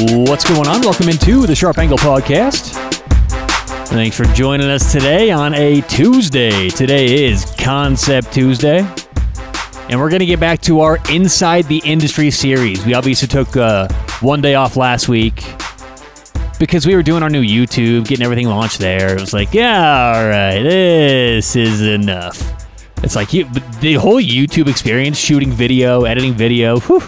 What's 0.00 0.48
going 0.48 0.68
on? 0.68 0.80
Welcome 0.82 1.08
into 1.08 1.44
the 1.44 1.56
Sharp 1.56 1.76
Angle 1.76 1.98
Podcast. 1.98 2.70
Thanks 3.88 4.16
for 4.16 4.26
joining 4.26 4.70
us 4.70 4.92
today 4.92 5.32
on 5.32 5.54
a 5.54 5.80
Tuesday. 5.80 6.68
Today 6.68 7.26
is 7.26 7.44
Concept 7.58 8.32
Tuesday. 8.32 8.86
And 9.88 9.98
we're 9.98 10.08
going 10.08 10.20
to 10.20 10.26
get 10.26 10.38
back 10.38 10.60
to 10.62 10.82
our 10.82 10.98
Inside 11.10 11.64
the 11.64 11.82
Industry 11.84 12.30
series. 12.30 12.86
We 12.86 12.94
obviously 12.94 13.26
took 13.26 13.56
uh, 13.56 13.88
one 14.20 14.40
day 14.40 14.54
off 14.54 14.76
last 14.76 15.08
week 15.08 15.42
because 16.60 16.86
we 16.86 16.94
were 16.94 17.02
doing 17.02 17.24
our 17.24 17.30
new 17.30 17.42
YouTube, 17.42 18.06
getting 18.06 18.24
everything 18.24 18.46
launched 18.46 18.78
there. 18.78 19.16
It 19.16 19.20
was 19.20 19.32
like, 19.32 19.52
yeah, 19.52 20.12
all 20.14 20.28
right, 20.28 20.62
this 20.62 21.56
is 21.56 21.82
enough. 21.82 22.68
It's 23.02 23.16
like 23.16 23.32
you, 23.32 23.46
the 23.80 23.94
whole 23.94 24.22
YouTube 24.22 24.68
experience, 24.68 25.18
shooting 25.18 25.50
video, 25.50 26.04
editing 26.04 26.34
video, 26.34 26.78
whew, 26.78 27.02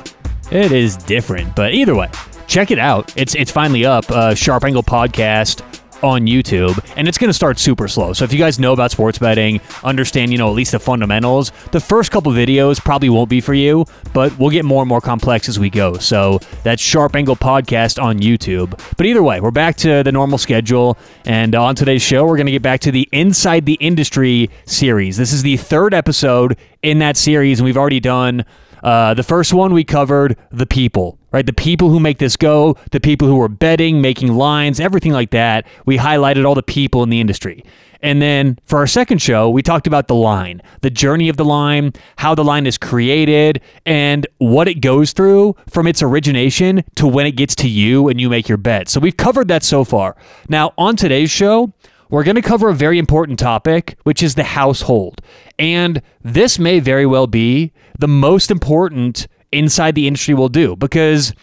it 0.51 0.73
is 0.73 0.97
different. 0.97 1.55
But 1.55 1.73
either 1.73 1.95
way, 1.95 2.11
check 2.51 2.71
it 2.71 2.79
out. 2.79 3.13
It's 3.17 3.35
it's 3.35 3.51
finally 3.51 3.87
up. 3.87 4.11
Uh, 4.11 4.35
Sharp 4.35 4.65
Angle 4.65 4.83
Podcast 4.83 5.63
on 6.03 6.23
YouTube, 6.23 6.83
and 6.97 7.07
it's 7.07 7.19
going 7.19 7.29
to 7.29 7.35
start 7.35 7.59
super 7.59 7.87
slow. 7.87 8.15
So 8.15 8.25
if 8.25 8.33
you 8.33 8.39
guys 8.39 8.59
know 8.59 8.73
about 8.73 8.91
sports 8.91 9.19
betting, 9.19 9.61
understand, 9.85 10.33
you 10.33 10.39
know, 10.39 10.49
at 10.49 10.55
least 10.55 10.73
the 10.73 10.79
fundamentals, 10.79 11.53
the 11.73 11.81
first 11.81 12.11
couple 12.11 12.33
videos 12.33 12.83
probably 12.83 13.11
won't 13.11 13.29
be 13.29 13.43
for 13.43 13.53
you, 13.53 13.85
but 14.15 14.37
we'll 14.39 14.49
get 14.49 14.65
more 14.65 14.83
and 14.83 14.89
more 14.89 15.03
complex 15.03 15.47
as 15.47 15.59
we 15.59 15.69
go. 15.69 15.99
So 15.99 16.39
that's 16.65 16.81
Sharp 16.81 17.15
Angle 17.15 17.37
Podcast 17.37 18.03
on 18.03 18.19
YouTube. 18.19 18.71
But 18.97 19.05
either 19.05 19.23
way, 19.23 19.43
we're 19.43 19.51
back 19.51 19.77
to 19.77 20.03
the 20.03 20.11
normal 20.11 20.39
schedule, 20.39 20.97
and 21.27 21.55
on 21.55 21.75
today's 21.75 22.03
show, 22.03 22.25
we're 22.25 22.37
going 22.37 22.47
to 22.47 22.53
get 22.53 22.63
back 22.63 22.81
to 22.81 22.91
the 22.91 23.07
Inside 23.13 23.67
the 23.67 23.75
Industry 23.75 24.49
series. 24.65 25.19
This 25.19 25.35
is 25.35 25.43
the 25.43 25.59
third 25.59 25.93
episode 25.93 26.57
in 26.83 26.99
that 27.01 27.19
series, 27.19 27.61
and 27.61 27.67
we've 27.67 27.77
already 27.77 28.01
done 28.01 28.47
uh, 28.83 29.13
the 29.13 29.23
first 29.23 29.53
one 29.53 29.75
we 29.75 29.85
covered 29.85 30.39
the 30.51 30.65
people, 30.65 31.19
right? 31.33 31.47
The 31.47 31.53
people 31.53 31.91
who 31.91 32.01
make 32.01 32.19
this 32.19 32.37
go, 32.37 32.77
the 32.91 33.01
people 33.01 33.29
who 33.29 33.41
are 33.41 33.49
betting, 33.49 34.01
making 34.01 34.35
lines, 34.35 34.81
everything 34.81 35.13
like 35.13 35.31
that. 35.31 35.67
We 35.87 35.99
highlighted 35.99 36.47
all 36.47 36.55
the 36.55 36.63
people 36.63 37.03
in 37.03 37.11
the 37.11 37.21
industry. 37.21 37.65
And 38.03 38.23
then 38.23 38.59
for 38.65 38.79
our 38.79 38.87
second 38.87 39.21
show, 39.21 39.51
we 39.51 39.63
talked 39.63 39.87
about 39.87 40.09
the 40.09 40.15
line, 40.15 40.63
the 40.81 40.91
journey 40.91 41.29
of 41.29 41.37
the 41.37 41.45
line, 41.45 41.93
how 42.17 42.35
the 42.35 42.45
line 42.45 42.67
is 42.67 42.79
created, 42.79 43.61
and 43.85 44.27
what 44.39 44.69
it 44.69 44.81
goes 44.81 45.13
through 45.13 45.55
from 45.69 45.87
its 45.87 46.03
origination 46.03 46.83
to 46.95 47.07
when 47.07 47.27
it 47.27 47.33
gets 47.33 47.55
to 47.57 47.69
you 47.69 48.09
and 48.09 48.21
you 48.21 48.31
make 48.31 48.49
your 48.49 48.59
bet. 48.59 48.89
So 48.89 49.01
we've 49.01 49.17
covered 49.17 49.49
that 49.49 49.63
so 49.63 49.85
far. 49.85 50.17
Now, 50.49 50.73
on 50.79 50.97
today's 50.97 51.31
show, 51.31 51.75
we're 52.09 52.25
going 52.25 52.37
to 52.37 52.43
cover 52.43 52.71
a 52.71 52.75
very 52.75 52.99
important 52.99 53.39
topic, 53.39 53.97
which 54.03 54.23
is 54.23 54.35
the 54.35 54.45
household. 54.45 55.21
And 55.59 56.03
this 56.23 56.59
may 56.59 56.81
very 56.81 57.07
well 57.07 57.27
be 57.27 57.73
the 57.99 58.09
most 58.09 58.51
important 58.51 59.29
inside 59.53 59.95
the 59.95 60.07
industry 60.07 60.35
will 60.35 60.49
do 60.49 60.77
because 60.77 61.35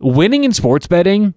winning 0.00 0.44
in 0.44 0.52
sports 0.52 0.86
betting 0.86 1.34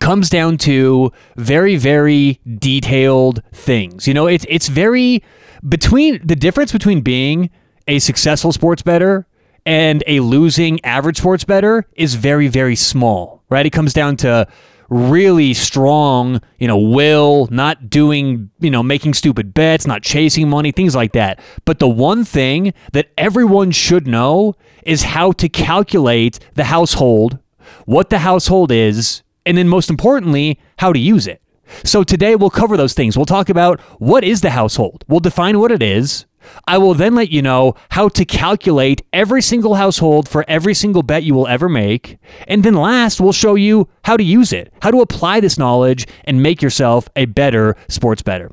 comes 0.00 0.28
down 0.28 0.58
to 0.58 1.12
very 1.36 1.76
very 1.76 2.40
detailed 2.58 3.42
things. 3.52 4.06
You 4.06 4.14
know, 4.14 4.26
it's 4.26 4.46
it's 4.48 4.68
very 4.68 5.22
between 5.66 6.24
the 6.24 6.36
difference 6.36 6.72
between 6.72 7.00
being 7.00 7.50
a 7.88 7.98
successful 7.98 8.52
sports 8.52 8.82
better 8.82 9.26
and 9.64 10.04
a 10.06 10.20
losing 10.20 10.84
average 10.84 11.18
sports 11.18 11.44
better 11.44 11.86
is 11.94 12.14
very 12.14 12.48
very 12.48 12.76
small, 12.76 13.42
right? 13.48 13.66
It 13.66 13.70
comes 13.70 13.92
down 13.92 14.16
to 14.18 14.46
really 14.88 15.54
strong, 15.54 16.40
you 16.58 16.68
know, 16.68 16.78
will, 16.78 17.48
not 17.50 17.90
doing, 17.90 18.50
you 18.60 18.70
know, 18.70 18.82
making 18.82 19.14
stupid 19.14 19.54
bets, 19.54 19.86
not 19.86 20.02
chasing 20.02 20.48
money, 20.48 20.72
things 20.72 20.94
like 20.94 21.12
that. 21.12 21.40
But 21.64 21.78
the 21.78 21.88
one 21.88 22.24
thing 22.24 22.72
that 22.92 23.10
everyone 23.18 23.70
should 23.70 24.06
know 24.06 24.54
is 24.84 25.02
how 25.02 25.32
to 25.32 25.48
calculate 25.48 26.38
the 26.54 26.64
household, 26.64 27.38
what 27.84 28.10
the 28.10 28.20
household 28.20 28.70
is, 28.70 29.22
and 29.44 29.56
then 29.58 29.68
most 29.68 29.90
importantly, 29.90 30.60
how 30.78 30.92
to 30.92 30.98
use 30.98 31.26
it. 31.26 31.42
So 31.84 32.04
today 32.04 32.36
we'll 32.36 32.50
cover 32.50 32.76
those 32.76 32.94
things. 32.94 33.16
We'll 33.16 33.26
talk 33.26 33.48
about 33.48 33.80
what 33.98 34.24
is 34.24 34.40
the 34.40 34.50
household. 34.50 35.04
We'll 35.08 35.20
define 35.20 35.58
what 35.58 35.72
it 35.72 35.82
is. 35.82 36.26
I 36.66 36.78
will 36.78 36.94
then 36.94 37.14
let 37.14 37.30
you 37.30 37.42
know 37.42 37.74
how 37.90 38.08
to 38.10 38.24
calculate 38.24 39.02
every 39.12 39.42
single 39.42 39.74
household 39.74 40.28
for 40.28 40.44
every 40.48 40.74
single 40.74 41.02
bet 41.02 41.22
you 41.22 41.34
will 41.34 41.46
ever 41.46 41.68
make. 41.68 42.18
And 42.46 42.62
then 42.64 42.74
last, 42.74 43.20
we'll 43.20 43.32
show 43.32 43.54
you 43.54 43.88
how 44.04 44.16
to 44.16 44.24
use 44.24 44.52
it, 44.52 44.72
how 44.82 44.90
to 44.90 45.00
apply 45.00 45.40
this 45.40 45.58
knowledge 45.58 46.06
and 46.24 46.42
make 46.42 46.62
yourself 46.62 47.08
a 47.16 47.26
better 47.26 47.76
sports 47.88 48.22
better. 48.22 48.50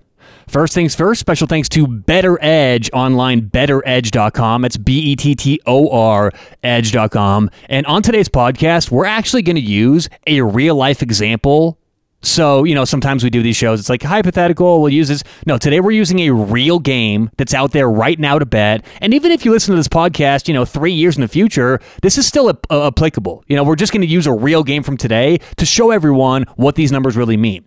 First 0.48 0.74
things 0.74 0.94
first, 0.94 1.20
special 1.20 1.48
thanks 1.48 1.70
to 1.70 1.88
Bettor 1.88 2.38
Edge 2.42 2.90
online, 2.94 3.50
bettoredge.com. 3.50 4.66
It's 4.66 4.78
B 4.78 5.00
E 5.00 5.16
T 5.16 5.36
T 5.36 5.60
O 5.66 5.90
R 5.90 6.32
edge.com. 6.62 7.50
And 7.70 7.86
on 7.86 8.04
today's 8.04 8.30
podcast, 8.30 8.92
we're 8.92 9.06
actually 9.06 9.42
going 9.42 9.56
to 9.56 9.62
use 9.62 10.10
a 10.28 10.42
real 10.42 10.76
life 10.76 11.02
example 11.02 11.80
so, 12.24 12.64
you 12.64 12.74
know, 12.74 12.86
sometimes 12.86 13.24
we 13.24 13.30
do 13.30 13.44
these 13.44 13.58
shows. 13.58 13.82
It's 13.82 13.90
like 13.90 14.02
hypothetical. 14.02 14.82
We'll 14.82 14.94
use 14.94 15.10
this. 15.10 15.24
No, 15.46 15.58
today 15.58 15.82
we're 15.82 15.92
using 15.92 16.20
a 16.20 16.32
real 16.32 16.80
game 16.80 17.30
that's 17.38 17.54
out 17.54 17.72
there 17.72 17.90
right 17.90 18.18
now 18.18 18.40
to 18.40 18.46
bet. 18.46 18.86
And 19.02 19.14
even 19.14 19.32
if 19.32 19.44
you 19.44 19.52
listen 19.52 19.74
to 19.74 19.78
this 19.78 19.90
podcast, 19.90 20.48
you 20.48 20.54
know, 20.54 20.64
three 20.64 20.94
years 20.94 21.16
in 21.16 21.22
the 21.22 21.28
future, 21.28 21.80
this 22.02 22.18
is 22.18 22.26
still 22.26 22.50
uh, 22.70 22.88
applicable. 22.88 23.44
You 23.48 23.58
know, 23.58 23.64
we're 23.64 23.76
just 23.76 23.92
going 23.92 24.02
to 24.02 24.08
use 24.08 24.26
a 24.26 24.34
real 24.34 24.64
game 24.64 24.84
from 24.84 24.96
today 24.96 25.40
to 25.58 25.66
show 25.66 25.92
everyone 25.92 26.46
what 26.56 26.76
these 26.76 26.92
numbers 26.92 27.18
really 27.18 27.38
mean. 27.38 27.66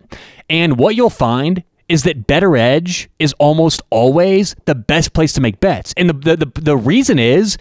And 0.49 0.79
what 0.79 0.95
you'll 0.95 1.09
find 1.11 1.63
is 1.87 2.03
that 2.03 2.27
Bettor 2.27 2.57
Edge 2.57 3.09
is 3.19 3.33
almost 3.33 3.81
always 3.89 4.55
the 4.65 4.75
best 4.75 5.13
place 5.13 5.33
to 5.33 5.41
make 5.41 5.59
bets. 5.59 5.93
And 5.95 6.09
the, 6.09 6.13
the, 6.13 6.45
the, 6.45 6.61
the 6.61 6.77
reason 6.77 7.19
is 7.19 7.57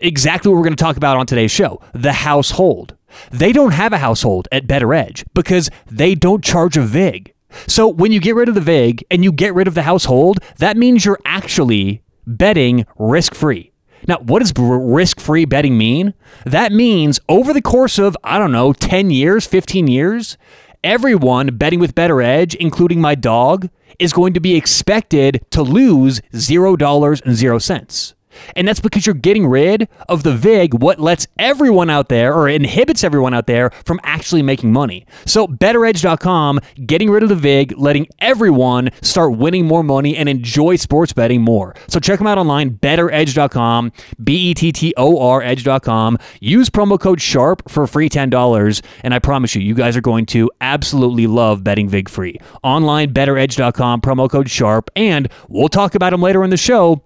exactly 0.00 0.50
what 0.50 0.56
we're 0.56 0.64
going 0.64 0.76
to 0.76 0.82
talk 0.82 0.96
about 0.96 1.16
on 1.16 1.26
today's 1.26 1.50
show 1.50 1.80
the 1.92 2.12
household. 2.12 2.96
They 3.30 3.52
don't 3.52 3.72
have 3.72 3.92
a 3.92 3.98
household 3.98 4.48
at 4.52 4.66
Bettor 4.66 4.94
Edge 4.94 5.24
because 5.34 5.70
they 5.86 6.14
don't 6.14 6.44
charge 6.44 6.76
a 6.76 6.82
VIG. 6.82 7.34
So 7.66 7.88
when 7.88 8.12
you 8.12 8.20
get 8.20 8.34
rid 8.34 8.48
of 8.48 8.54
the 8.54 8.60
VIG 8.60 9.04
and 9.10 9.24
you 9.24 9.32
get 9.32 9.54
rid 9.54 9.66
of 9.66 9.74
the 9.74 9.82
household, 9.82 10.40
that 10.58 10.76
means 10.76 11.04
you're 11.04 11.18
actually 11.24 12.02
betting 12.26 12.84
risk 12.98 13.34
free. 13.34 13.72
Now, 14.06 14.18
what 14.18 14.40
does 14.40 14.52
risk 14.56 15.18
free 15.18 15.44
betting 15.44 15.76
mean? 15.76 16.14
That 16.44 16.72
means 16.72 17.18
over 17.28 17.52
the 17.52 17.62
course 17.62 17.98
of, 17.98 18.16
I 18.22 18.38
don't 18.38 18.52
know, 18.52 18.72
10 18.72 19.10
years, 19.10 19.46
15 19.46 19.88
years, 19.88 20.36
everyone 20.84 21.56
betting 21.56 21.80
with 21.80 21.94
Bettor 21.94 22.22
Edge, 22.22 22.54
including 22.54 23.00
my 23.00 23.14
dog, 23.14 23.68
is 23.98 24.12
going 24.12 24.34
to 24.34 24.40
be 24.40 24.54
expected 24.54 25.44
to 25.50 25.62
lose 25.62 26.20
$0.00. 26.32 28.14
And 28.56 28.66
that's 28.66 28.80
because 28.80 29.06
you're 29.06 29.14
getting 29.14 29.46
rid 29.46 29.88
of 30.08 30.22
the 30.22 30.34
VIG, 30.34 30.74
what 30.74 31.00
lets 31.00 31.26
everyone 31.38 31.90
out 31.90 32.08
there 32.08 32.34
or 32.34 32.48
inhibits 32.48 33.04
everyone 33.04 33.34
out 33.34 33.46
there 33.46 33.70
from 33.84 34.00
actually 34.02 34.42
making 34.42 34.72
money. 34.72 35.06
So, 35.24 35.46
bettoredge.com, 35.46 36.60
getting 36.86 37.10
rid 37.10 37.22
of 37.22 37.28
the 37.28 37.34
VIG, 37.34 37.76
letting 37.76 38.06
everyone 38.20 38.90
start 39.02 39.36
winning 39.36 39.66
more 39.66 39.82
money 39.82 40.16
and 40.16 40.28
enjoy 40.28 40.76
sports 40.76 41.12
betting 41.12 41.42
more. 41.42 41.74
So, 41.88 42.00
check 42.00 42.18
them 42.18 42.26
out 42.26 42.38
online, 42.38 42.78
bettoredge.com, 42.78 43.92
B 44.22 44.50
E 44.50 44.54
T 44.54 44.72
T 44.72 44.94
O 44.96 45.18
R 45.20 45.42
edge.com. 45.42 46.18
Use 46.40 46.70
promo 46.70 46.98
code 47.00 47.18
SHARP 47.18 47.68
for 47.68 47.86
free 47.86 48.08
$10. 48.08 48.82
And 49.02 49.14
I 49.14 49.18
promise 49.18 49.54
you, 49.54 49.62
you 49.62 49.74
guys 49.74 49.96
are 49.96 50.00
going 50.00 50.26
to 50.26 50.50
absolutely 50.60 51.26
love 51.26 51.64
betting 51.64 51.88
VIG 51.88 52.08
free. 52.08 52.38
Online, 52.62 53.12
bettoredge.com, 53.12 54.00
promo 54.00 54.30
code 54.30 54.48
SHARP. 54.48 54.88
And 54.96 55.28
we'll 55.48 55.68
talk 55.68 55.94
about 55.94 56.10
them 56.10 56.22
later 56.22 56.44
in 56.44 56.50
the 56.50 56.56
show 56.56 57.02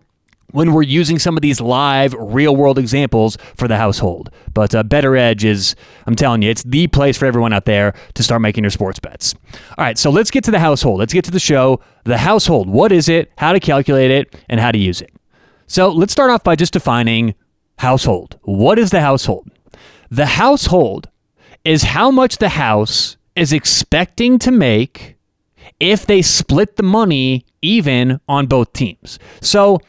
when 0.53 0.73
we're 0.73 0.83
using 0.83 1.19
some 1.19 1.37
of 1.37 1.43
these 1.43 1.61
live 1.61 2.15
real 2.15 2.55
world 2.55 2.79
examples 2.79 3.37
for 3.57 3.69
the 3.69 3.77
household. 3.77 4.31
But 4.55 4.75
uh, 4.75 4.83
Bettor 4.83 5.17
Edge 5.17 5.45
is, 5.45 5.75
I'm 6.07 6.15
telling 6.15 6.43
you, 6.43 6.51
it's 6.51 6.63
the 6.63 6.87
place 6.87 7.19
for 7.19 7.27
everyone 7.27 7.53
out 7.53 7.65
there 7.65 7.95
to 8.15 8.23
start 8.23 8.41
making 8.41 8.65
your 8.65 8.71
sports 8.71 8.99
bets. 8.99 9.35
All 9.77 9.85
right, 9.85 9.99
so 9.99 10.11
let's 10.11 10.31
get 10.31 10.45
to 10.45 10.51
the 10.51 10.61
household. 10.61 11.01
Let's 11.01 11.12
get 11.12 11.25
to 11.25 11.31
the 11.31 11.41
show. 11.41 11.81
The 12.05 12.19
household. 12.19 12.69
What 12.69 12.93
is 12.93 13.09
it? 13.09 13.33
How 13.39 13.53
to 13.53 13.61
calculate 13.61 14.11
it? 14.11 14.37
And 14.49 14.61
how 14.61 14.71
to 14.73 14.79
use 14.79 15.01
it. 15.01 15.12
So 15.67 15.91
let's 15.91 16.12
start 16.12 16.31
off 16.31 16.45
by 16.45 16.57
just 16.57 16.73
defining 16.73 17.35
household. 17.79 18.38
What 18.43 18.79
is 18.79 18.91
the 18.91 19.00
household? 19.00 19.50
The 20.11 20.26
household 20.26 21.09
is 21.65 21.82
how 21.82 22.11
much 22.11 22.38
the 22.38 22.50
house 22.50 23.17
is 23.35 23.53
expecting 23.53 24.38
to 24.41 24.50
make 24.50 25.17
if 25.81 26.05
they 26.06 26.23
split 26.23 26.76
the 26.76 26.82
money 26.82 27.47
even 27.62 28.21
on 28.29 28.47
both 28.47 28.73
teams. 28.73 29.19
So 29.41 29.81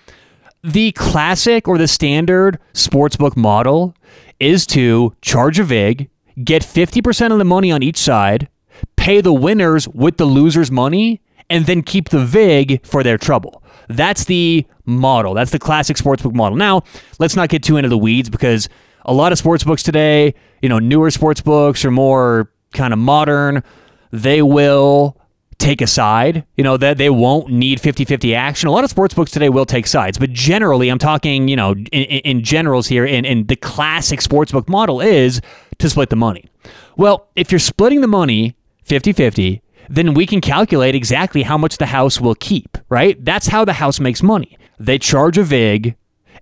the 0.63 0.91
classic 0.93 1.67
or 1.67 1.77
the 1.77 1.87
standard 1.87 2.57
sportsbook 2.73 3.35
model 3.35 3.95
is 4.39 4.65
to 4.67 5.15
charge 5.21 5.59
a 5.59 5.63
VIG, 5.63 6.09
get 6.43 6.63
50% 6.63 7.31
of 7.31 7.37
the 7.37 7.45
money 7.45 7.71
on 7.71 7.83
each 7.83 7.97
side, 7.97 8.47
pay 8.95 9.21
the 9.21 9.33
winners 9.33 9.87
with 9.89 10.17
the 10.17 10.25
losers' 10.25 10.71
money, 10.71 11.21
and 11.49 11.65
then 11.65 11.81
keep 11.81 12.09
the 12.09 12.25
VIG 12.25 12.85
for 12.85 13.03
their 13.03 13.17
trouble. 13.17 13.61
That's 13.89 14.25
the 14.25 14.65
model. 14.85 15.33
That's 15.33 15.51
the 15.51 15.59
classic 15.59 15.97
sportsbook 15.97 16.33
model. 16.33 16.57
Now, 16.57 16.83
let's 17.19 17.35
not 17.35 17.49
get 17.49 17.63
too 17.63 17.77
into 17.77 17.89
the 17.89 17.97
weeds 17.97 18.29
because 18.29 18.69
a 19.05 19.13
lot 19.13 19.31
of 19.33 19.41
sportsbooks 19.41 19.83
today, 19.83 20.33
you 20.61 20.69
know, 20.69 20.79
newer 20.79 21.09
sportsbooks 21.09 21.83
are 21.83 21.91
more 21.91 22.51
kind 22.73 22.93
of 22.93 22.99
modern. 22.99 23.63
They 24.11 24.41
will 24.41 25.17
take 25.57 25.81
a 25.81 25.87
side, 25.87 26.45
you 26.55 26.63
know, 26.63 26.77
that 26.77 26.97
they 26.97 27.09
won't 27.09 27.49
need 27.49 27.79
50-50 27.79 28.35
action. 28.35 28.67
A 28.67 28.71
lot 28.71 28.83
of 28.83 28.89
sports 28.89 29.13
books 29.13 29.31
today 29.31 29.49
will 29.49 29.65
take 29.65 29.87
sides, 29.87 30.17
but 30.17 30.31
generally 30.31 30.89
I'm 30.89 30.99
talking, 30.99 31.47
you 31.47 31.55
know, 31.55 31.71
in, 31.71 32.03
in 32.03 32.43
generals 32.43 32.87
here 32.87 33.05
and, 33.05 33.47
the 33.47 33.55
classic 33.55 34.21
sports 34.21 34.51
book 34.51 34.69
model 34.69 35.01
is 35.01 35.41
to 35.79 35.89
split 35.89 36.09
the 36.09 36.15
money. 36.15 36.49
Well, 36.95 37.27
if 37.35 37.51
you're 37.51 37.59
splitting 37.59 38.01
the 38.01 38.07
money 38.07 38.55
50-50, 38.87 39.61
then 39.89 40.13
we 40.13 40.25
can 40.25 40.39
calculate 40.39 40.95
exactly 40.95 41.43
how 41.43 41.57
much 41.57 41.77
the 41.77 41.87
house 41.87 42.21
will 42.21 42.35
keep, 42.35 42.77
right? 42.89 43.23
That's 43.23 43.47
how 43.47 43.65
the 43.65 43.73
house 43.73 43.99
makes 43.99 44.23
money. 44.23 44.57
They 44.79 44.97
charge 44.97 45.37
a 45.37 45.43
VIG 45.43 45.95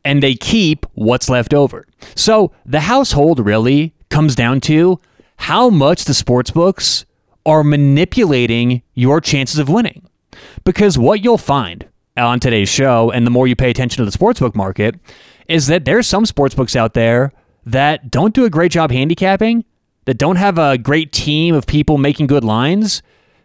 and 0.03 0.21
they 0.21 0.35
keep 0.35 0.85
what's 0.93 1.29
left 1.29 1.53
over. 1.53 1.87
So 2.15 2.51
the 2.65 2.81
household 2.81 3.39
really 3.39 3.93
comes 4.09 4.35
down 4.35 4.61
to 4.61 4.99
how 5.37 5.69
much 5.69 6.05
the 6.05 6.13
sports 6.13 6.51
books 6.51 7.05
are 7.45 7.63
manipulating 7.63 8.81
your 8.93 9.21
chances 9.21 9.59
of 9.59 9.69
winning. 9.69 10.07
Because 10.63 10.97
what 10.97 11.23
you'll 11.23 11.37
find 11.37 11.87
on 12.17 12.39
today's 12.39 12.69
show, 12.69 13.11
and 13.11 13.25
the 13.25 13.31
more 13.31 13.47
you 13.47 13.55
pay 13.55 13.69
attention 13.69 14.03
to 14.03 14.09
the 14.09 14.17
sportsbook 14.17 14.55
market, 14.55 14.95
is 15.47 15.67
that 15.67 15.85
there's 15.85 16.07
some 16.07 16.25
sportsbooks 16.25 16.75
out 16.75 16.93
there 16.93 17.31
that 17.65 18.11
don't 18.11 18.33
do 18.33 18.45
a 18.45 18.49
great 18.49 18.71
job 18.71 18.91
handicapping, 18.91 19.65
that 20.05 20.17
don't 20.17 20.37
have 20.37 20.57
a 20.57 20.77
great 20.77 21.11
team 21.11 21.53
of 21.53 21.67
people 21.67 21.97
making 21.97 22.27
good 22.27 22.43
lines. 22.43 23.01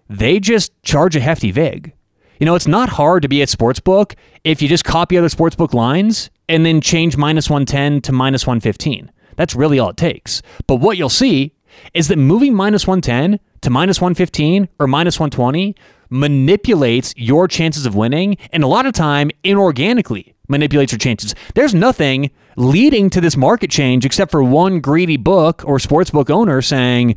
They 0.09 0.41
just 0.41 0.73
charge 0.83 1.17
a 1.17 1.21
hefty 1.21 1.51
VIG. 1.51 1.93
You 2.39 2.47
know, 2.47 2.55
it's 2.55 2.67
not 2.67 2.91
hard 2.91 3.23
to 3.23 3.29
be 3.29 3.43
a 3.43 3.47
sportsbook 3.47 4.15
if 4.45 4.61
you 4.61 4.69
just 4.69 4.85
copy 4.85 5.17
other 5.17 5.29
sportsbook 5.29 5.73
lines 5.73 6.31
and 6.49 6.65
then 6.65 6.81
change 6.81 7.17
minus 7.17 7.49
110 7.49 8.03
to 8.03 8.13
minus 8.13 8.47
115. 8.47 9.11
That's 9.37 9.55
really 9.55 9.79
all 9.79 9.91
it 9.91 9.97
takes. 9.97 10.43
But 10.67 10.77
what 10.77 10.97
you'll 10.97 11.09
see 11.09 11.55
is 11.94 12.08
that 12.08 12.17
moving 12.17 12.55
minus 12.55 12.87
110 12.87 13.40
to 13.62 13.70
minus 13.70 14.00
115 14.00 14.69
or 14.78 14.87
minus 14.87 15.19
120 15.19 15.75
manipulates 16.11 17.12
your 17.17 17.49
chances 17.49 17.87
of 17.87 17.94
winning 17.94 18.37
and 18.52 18.62
a 18.62 18.67
lot 18.67 18.87
of 18.87 18.93
time 18.93 19.31
inorganically 19.44 20.34
manipulates 20.49 20.93
your 20.93 20.99
chances. 20.99 21.34
There's 21.55 21.75
nothing 21.75 22.31
leading 22.56 23.11
to 23.11 23.20
this 23.20 23.37
market 23.37 23.70
change 23.70 24.05
except 24.05 24.31
for 24.31 24.43
one 24.43 24.81
greedy 24.81 25.17
book 25.17 25.62
or 25.67 25.78
sportsbook 25.78 26.31
owner 26.31 26.62
saying, 26.62 27.17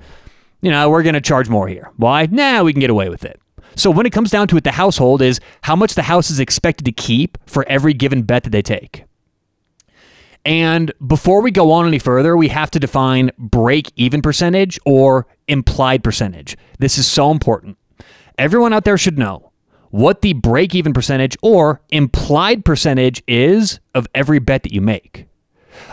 you 0.61 0.71
know, 0.71 0.89
we're 0.89 1.03
going 1.03 1.13
to 1.13 1.21
charge 1.21 1.49
more 1.49 1.67
here. 1.67 1.91
Why? 1.97 2.27
Nah, 2.29 2.63
we 2.63 2.73
can 2.73 2.79
get 2.79 2.89
away 2.89 3.09
with 3.09 3.23
it. 3.23 3.39
So 3.75 3.89
when 3.91 4.05
it 4.05 4.11
comes 4.11 4.31
down 4.31 4.47
to 4.49 4.57
it, 4.57 4.63
the 4.63 4.71
household 4.71 5.21
is 5.21 5.39
how 5.61 5.75
much 5.75 5.95
the 5.95 6.03
house 6.03 6.29
is 6.29 6.39
expected 6.39 6.83
to 6.85 6.91
keep 6.91 7.37
for 7.45 7.65
every 7.69 7.93
given 7.93 8.23
bet 8.23 8.43
that 8.43 8.49
they 8.49 8.61
take. 8.61 9.05
And 10.45 10.91
before 11.05 11.41
we 11.41 11.51
go 11.51 11.71
on 11.71 11.87
any 11.87 11.99
further, 11.99 12.35
we 12.37 12.47
have 12.47 12.71
to 12.71 12.79
define 12.79 13.31
break 13.37 13.91
even 13.95 14.21
percentage 14.21 14.79
or 14.85 15.27
implied 15.47 16.03
percentage. 16.03 16.57
This 16.79 16.97
is 16.97 17.05
so 17.05 17.31
important. 17.31 17.77
Everyone 18.37 18.73
out 18.73 18.85
there 18.85 18.97
should 18.97 19.19
know 19.19 19.51
what 19.89 20.21
the 20.21 20.33
break 20.33 20.73
even 20.75 20.93
percentage 20.93 21.35
or 21.41 21.81
implied 21.89 22.63
percentage 22.63 23.21
is 23.27 23.79
of 23.93 24.07
every 24.15 24.39
bet 24.39 24.63
that 24.63 24.71
you 24.73 24.81
make. 24.81 25.25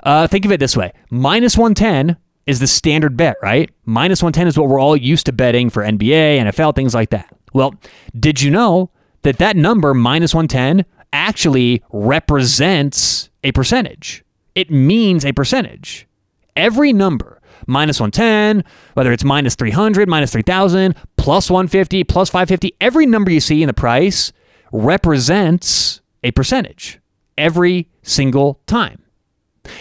Uh, 0.02 0.26
think 0.26 0.44
of 0.44 0.52
it 0.52 0.60
this 0.60 0.76
way 0.76 0.92
minus 1.10 1.56
110 1.56 2.16
is 2.46 2.60
the 2.60 2.66
standard 2.66 3.16
bet, 3.16 3.36
right? 3.42 3.70
Minus 3.84 4.22
110 4.22 4.46
is 4.46 4.58
what 4.58 4.68
we're 4.68 4.80
all 4.80 4.96
used 4.96 5.26
to 5.26 5.32
betting 5.32 5.68
for 5.68 5.82
NBA, 5.82 6.38
NFL, 6.38 6.74
things 6.76 6.94
like 6.94 7.10
that. 7.10 7.36
Well, 7.52 7.74
did 8.18 8.40
you 8.40 8.50
know 8.50 8.90
that 9.22 9.38
that 9.38 9.56
number, 9.56 9.92
minus 9.94 10.32
110, 10.34 10.84
actually 11.12 11.82
represents 11.90 13.30
a 13.42 13.50
percentage? 13.50 14.24
It 14.56 14.70
means 14.70 15.24
a 15.24 15.32
percentage. 15.32 16.08
Every 16.56 16.92
number, 16.92 17.40
minus 17.66 18.00
110, 18.00 18.64
whether 18.94 19.12
it's 19.12 19.22
minus 19.22 19.54
300, 19.54 20.08
minus 20.08 20.32
3000, 20.32 20.96
plus 21.16 21.50
150, 21.50 22.02
plus 22.04 22.30
550, 22.30 22.74
every 22.80 23.06
number 23.06 23.30
you 23.30 23.38
see 23.38 23.62
in 23.62 23.68
the 23.68 23.74
price 23.74 24.32
represents 24.72 26.00
a 26.24 26.32
percentage 26.32 26.98
every 27.36 27.88
single 28.02 28.60
time. 28.66 29.02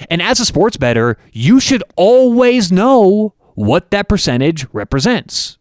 And 0.10 0.22
as 0.22 0.40
a 0.40 0.46
sports 0.46 0.78
bettor, 0.78 1.18
you 1.32 1.60
should 1.60 1.84
always 1.96 2.72
know 2.72 3.34
what 3.54 3.92
that 3.92 4.10
percentage 4.10 4.68
represents. 4.74 5.58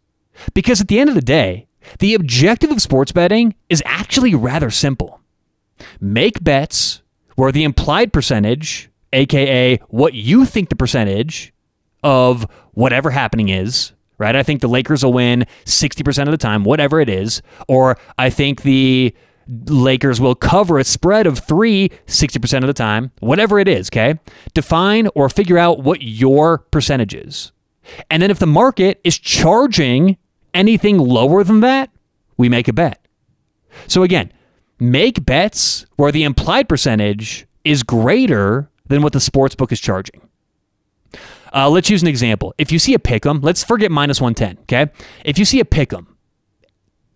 Because 0.53 0.81
at 0.81 0.89
the 0.89 0.99
end 0.99 1.09
of 1.09 1.15
the 1.15 1.21
day, 1.21 1.67
the 1.99 2.15
objective 2.15 2.71
of 2.71 2.81
sports 2.81 3.13
betting 3.13 3.55
is 3.69 3.81
actually 3.85 4.35
rather 4.35 4.69
simple 4.69 5.21
make 5.99 6.43
bets 6.43 7.01
where 7.35 7.51
the 7.51 7.63
implied 7.63 8.13
percentage 8.13 8.89
aka 9.15 9.77
what 9.89 10.13
you 10.13 10.45
think 10.45 10.69
the 10.69 10.75
percentage 10.75 11.53
of 12.03 12.45
whatever 12.73 13.09
happening 13.09 13.49
is, 13.49 13.93
right? 14.17 14.35
I 14.35 14.43
think 14.43 14.61
the 14.61 14.67
Lakers 14.67 15.03
will 15.03 15.13
win 15.13 15.45
60% 15.65 16.23
of 16.23 16.31
the 16.31 16.37
time, 16.37 16.63
whatever 16.63 16.99
it 16.99 17.09
is, 17.09 17.41
or 17.67 17.97
I 18.17 18.29
think 18.29 18.61
the 18.61 19.15
Lakers 19.47 20.19
will 20.19 20.35
cover 20.35 20.77
a 20.77 20.83
spread 20.83 21.27
of 21.27 21.39
three 21.39 21.89
60% 22.07 22.57
of 22.59 22.67
the 22.67 22.73
time, 22.73 23.11
whatever 23.19 23.59
it 23.59 23.67
is, 23.67 23.89
okay? 23.89 24.19
Define 24.53 25.07
or 25.15 25.29
figure 25.29 25.57
out 25.57 25.81
what 25.81 26.01
your 26.01 26.59
percentage 26.59 27.13
is. 27.13 27.51
And 28.09 28.21
then 28.21 28.31
if 28.31 28.39
the 28.39 28.47
market 28.47 28.99
is 29.03 29.17
charging 29.17 30.17
anything 30.53 30.97
lower 30.97 31.43
than 31.43 31.59
that, 31.59 31.91
we 32.37 32.49
make 32.49 32.67
a 32.67 32.73
bet. 32.73 33.05
So 33.87 34.03
again, 34.03 34.31
make 34.79 35.25
bets 35.25 35.85
where 35.95 36.11
the 36.11 36.23
implied 36.23 36.67
percentage 36.67 37.45
is 37.63 37.83
greater 37.83 38.69
than 38.87 39.01
what 39.01 39.13
the 39.13 39.19
sports 39.19 39.55
book 39.55 39.71
is 39.71 39.79
charging. 39.79 40.21
Uh, 41.53 41.69
let's 41.69 41.89
use 41.89 42.01
an 42.01 42.07
example. 42.07 42.53
If 42.57 42.71
you 42.71 42.79
see 42.79 42.93
a 42.93 42.99
pick'em, 42.99 43.41
let's 43.41 43.63
forget 43.63 43.91
minus 43.91 44.19
110, 44.19 44.63
okay? 44.63 44.91
If 45.23 45.39
you 45.39 45.45
see 45.45 45.59
a 45.59 45.65
pick'em, 45.65 46.07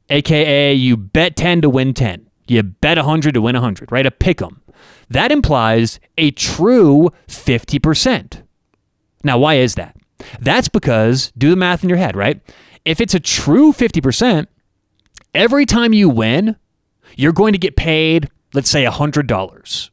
aka 0.10 0.74
you 0.74 0.96
bet 0.96 1.36
10 1.36 1.62
to 1.62 1.70
win 1.70 1.94
10, 1.94 2.30
you 2.48 2.64
bet 2.64 2.98
100 2.98 3.34
to 3.34 3.42
win 3.42 3.56
100, 3.56 3.92
right? 3.92 4.06
A 4.06 4.12
pick'em. 4.12 4.62
That 5.10 5.32
implies 5.32 6.00
a 6.18 6.32
true 6.32 7.10
50%. 7.28 8.44
Now, 9.24 9.38
why 9.38 9.56
is 9.56 9.76
that? 9.76 9.98
That's 10.40 10.70
because, 10.70 11.32
do 11.38 11.50
the 11.50 11.56
math 11.56 11.84
in 11.84 11.90
your 11.90 11.98
head, 11.98 12.16
right? 12.16 12.40
If 12.86 13.02
it's 13.02 13.14
a 13.14 13.20
true 13.20 13.74
50%, 13.74 14.48
every 15.36 15.66
time 15.66 15.94
you 15.94 16.10
win, 16.10 16.56
you're 17.18 17.34
going 17.34 17.54
to 17.54 17.60
get 17.60 17.76
paid, 17.76 18.30
let's 18.54 18.70
say, 18.70 18.86
$100. 18.86 19.90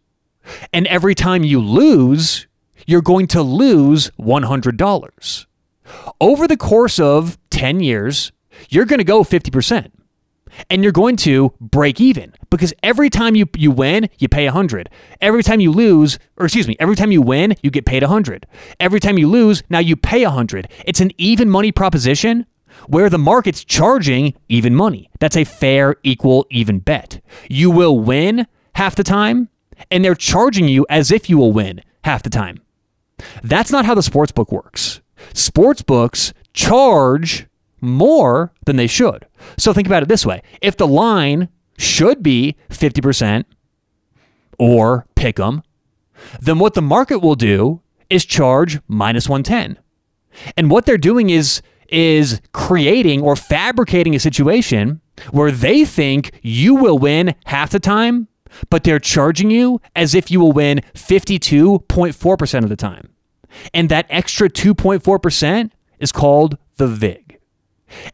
And 0.72 0.86
every 0.86 1.14
time 1.14 1.44
you 1.44 1.60
lose, 1.60 2.46
you're 2.86 3.02
going 3.02 3.26
to 3.28 3.42
lose 3.42 4.10
$100. 4.18 5.46
Over 6.20 6.48
the 6.48 6.56
course 6.56 6.98
of 6.98 7.38
10 7.50 7.80
years, 7.80 8.32
you're 8.68 8.84
going 8.84 8.98
to 8.98 9.04
go 9.04 9.22
50%. 9.22 9.90
And 10.70 10.82
you're 10.82 10.92
going 10.92 11.16
to 11.16 11.52
break 11.60 12.00
even 12.00 12.32
because 12.48 12.72
every 12.82 13.10
time 13.10 13.36
you, 13.36 13.46
you 13.56 13.70
win, 13.70 14.08
you 14.18 14.26
pay 14.26 14.46
100. 14.46 14.88
Every 15.20 15.42
time 15.42 15.60
you 15.60 15.70
lose, 15.70 16.18
or 16.38 16.46
excuse 16.46 16.66
me, 16.66 16.76
every 16.80 16.96
time 16.96 17.12
you 17.12 17.20
win, 17.20 17.56
you 17.62 17.70
get 17.70 17.84
paid 17.84 18.02
100. 18.02 18.46
Every 18.80 19.00
time 19.00 19.18
you 19.18 19.28
lose, 19.28 19.62
now 19.68 19.80
you 19.80 19.96
pay 19.96 20.24
100. 20.24 20.70
It's 20.86 21.00
an 21.00 21.10
even 21.18 21.50
money 21.50 21.72
proposition 21.72 22.46
where 22.86 23.10
the 23.10 23.18
market's 23.18 23.64
charging 23.64 24.34
even 24.48 24.74
money. 24.74 25.10
That's 25.20 25.36
a 25.36 25.44
fair, 25.44 25.96
equal, 26.02 26.46
even 26.50 26.78
bet. 26.78 27.20
You 27.50 27.70
will 27.70 27.98
win 27.98 28.46
half 28.74 28.94
the 28.94 29.04
time, 29.04 29.48
and 29.90 30.04
they're 30.04 30.14
charging 30.14 30.68
you 30.68 30.86
as 30.88 31.10
if 31.10 31.28
you 31.28 31.38
will 31.38 31.52
win 31.52 31.82
half 32.04 32.22
the 32.22 32.30
time. 32.30 32.62
That's 33.42 33.70
not 33.70 33.84
how 33.84 33.94
the 33.94 34.02
sports 34.02 34.32
book 34.32 34.52
works. 34.52 35.00
Sports 35.32 35.82
books 35.82 36.32
charge 36.52 37.46
more 37.80 38.52
than 38.64 38.76
they 38.76 38.86
should. 38.86 39.26
So 39.58 39.72
think 39.72 39.86
about 39.86 40.02
it 40.02 40.08
this 40.08 40.26
way 40.26 40.42
if 40.60 40.76
the 40.76 40.86
line 40.86 41.48
should 41.78 42.22
be 42.22 42.56
50% 42.70 43.44
or 44.58 45.06
pick 45.14 45.38
'em, 45.38 45.62
then 46.40 46.58
what 46.58 46.74
the 46.74 46.82
market 46.82 47.18
will 47.18 47.34
do 47.34 47.80
is 48.08 48.24
charge 48.24 48.80
minus 48.88 49.28
110. 49.28 49.78
And 50.56 50.70
what 50.70 50.86
they're 50.86 50.98
doing 50.98 51.30
is 51.30 51.62
is 51.88 52.40
creating 52.52 53.22
or 53.22 53.36
fabricating 53.36 54.12
a 54.14 54.18
situation 54.18 55.00
where 55.30 55.52
they 55.52 55.84
think 55.84 56.32
you 56.42 56.74
will 56.74 56.98
win 56.98 57.32
half 57.44 57.70
the 57.70 57.78
time 57.78 58.26
but 58.70 58.84
they're 58.84 58.98
charging 58.98 59.50
you 59.50 59.80
as 59.94 60.14
if 60.14 60.30
you 60.30 60.40
will 60.40 60.52
win 60.52 60.80
52.4% 60.94 62.62
of 62.62 62.68
the 62.68 62.76
time. 62.76 63.10
And 63.72 63.88
that 63.88 64.06
extra 64.08 64.48
2.4% 64.48 65.70
is 65.98 66.12
called 66.12 66.58
the 66.76 66.86
VIG. 66.86 67.38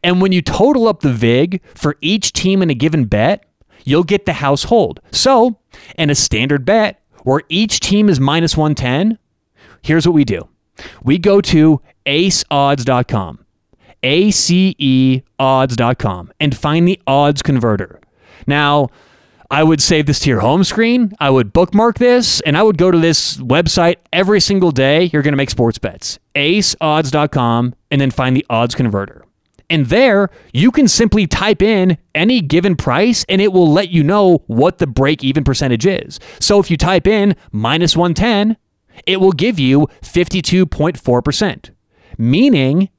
And 0.03 0.21
when 0.21 0.31
you 0.31 0.41
total 0.41 0.87
up 0.87 1.01
the 1.01 1.13
VIG 1.13 1.61
for 1.73 1.97
each 2.01 2.33
team 2.33 2.61
in 2.61 2.69
a 2.69 2.75
given 2.75 3.05
bet, 3.05 3.45
you'll 3.83 4.03
get 4.03 4.25
the 4.25 4.33
household. 4.33 5.01
So, 5.11 5.59
in 5.97 6.09
a 6.09 6.15
standard 6.15 6.65
bet 6.65 7.01
where 7.23 7.41
each 7.49 7.79
team 7.79 8.09
is 8.09 8.19
minus 8.19 8.55
110, 8.55 9.17
here's 9.81 10.07
what 10.07 10.13
we 10.13 10.25
do 10.25 10.47
we 11.03 11.17
go 11.17 11.41
to 11.41 11.81
aceodds.com, 12.05 13.45
A 14.03 14.31
C 14.31 14.75
E 14.77 15.21
odds.com, 15.39 16.31
and 16.39 16.55
find 16.55 16.87
the 16.87 16.99
odds 17.07 17.41
converter. 17.41 17.99
Now, 18.47 18.89
I 19.53 19.61
would 19.61 19.83
save 19.83 20.07
this 20.07 20.19
to 20.21 20.29
your 20.31 20.39
home 20.39 20.63
screen. 20.63 21.13
I 21.19 21.29
would 21.29 21.53
bookmark 21.53 21.99
this 21.99 22.41
and 22.41 22.57
I 22.57 22.63
would 22.63 22.75
go 22.75 22.89
to 22.89 22.97
this 22.97 23.37
website 23.37 23.97
every 24.11 24.41
single 24.41 24.71
day. 24.71 25.11
You're 25.13 25.21
going 25.21 25.33
to 25.33 25.37
make 25.37 25.51
sports 25.51 25.77
bets. 25.77 26.17
aceodds.com 26.33 27.75
and 27.91 28.01
then 28.01 28.09
find 28.09 28.35
the 28.35 28.43
odds 28.49 28.73
converter. 28.73 29.23
And 29.69 29.85
there, 29.85 30.31
you 30.53 30.71
can 30.71 30.87
simply 30.87 31.27
type 31.27 31.61
in 31.61 31.99
any 32.15 32.41
given 32.41 32.75
price 32.75 33.25
and 33.29 33.39
it 33.39 33.53
will 33.53 33.71
let 33.71 33.89
you 33.89 34.03
know 34.03 34.43
what 34.47 34.79
the 34.79 34.87
break 34.87 35.23
even 35.23 35.43
percentage 35.43 35.85
is. 35.85 36.19
So 36.39 36.59
if 36.59 36.71
you 36.71 36.75
type 36.75 37.05
in 37.05 37.35
minus 37.51 37.95
110, 37.95 38.57
it 39.05 39.21
will 39.21 39.33
give 39.33 39.59
you 39.59 39.85
52.4%, 40.01 41.69
meaning 42.17 42.89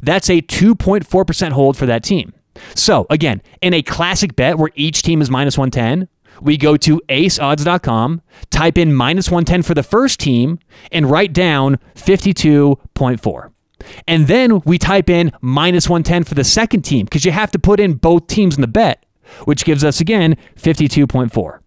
that's 0.00 0.30
a 0.30 0.40
2.4% 0.40 1.52
hold 1.52 1.76
for 1.76 1.84
that 1.84 2.02
team. 2.02 2.32
So 2.74 3.06
again, 3.10 3.42
in 3.62 3.74
a 3.74 3.82
classic 3.82 4.36
bet 4.36 4.58
where 4.58 4.70
each 4.74 5.02
team 5.02 5.20
is 5.20 5.30
minus 5.30 5.58
110, 5.58 6.08
we 6.40 6.56
go 6.56 6.76
to 6.76 7.00
aceodds.com, 7.08 8.22
type 8.50 8.78
in 8.78 8.94
minus 8.94 9.30
110 9.30 9.62
for 9.62 9.74
the 9.74 9.82
first 9.82 10.20
team, 10.20 10.58
and 10.92 11.10
write 11.10 11.32
down 11.32 11.78
52.4. 11.94 13.50
And 14.06 14.26
then 14.26 14.60
we 14.60 14.78
type 14.78 15.08
in 15.08 15.32
minus 15.40 15.88
110 15.88 16.24
for 16.24 16.34
the 16.34 16.44
second 16.44 16.82
team 16.82 17.06
because 17.06 17.24
you 17.24 17.32
have 17.32 17.50
to 17.52 17.58
put 17.58 17.80
in 17.80 17.94
both 17.94 18.26
teams 18.26 18.56
in 18.56 18.60
the 18.60 18.68
bet, 18.68 19.04
which 19.44 19.64
gives 19.64 19.84
us 19.84 20.00
again 20.00 20.36
52.4. 20.56 21.60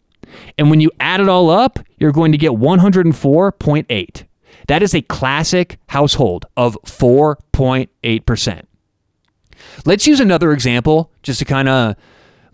And 0.57 0.69
when 0.69 0.79
you 0.79 0.91
add 0.99 1.19
it 1.19 1.29
all 1.29 1.49
up, 1.49 1.79
you're 1.97 2.11
going 2.11 2.31
to 2.31 2.37
get 2.37 2.51
104.8. 2.51 4.23
That 4.67 4.83
is 4.83 4.93
a 4.93 5.01
classic 5.01 5.79
household 5.87 6.45
of 6.55 6.77
4.8%. 6.83 8.61
Let's 9.85 10.07
use 10.07 10.19
another 10.19 10.51
example 10.51 11.11
just 11.23 11.39
to 11.39 11.45
kind 11.45 11.69
of 11.69 11.95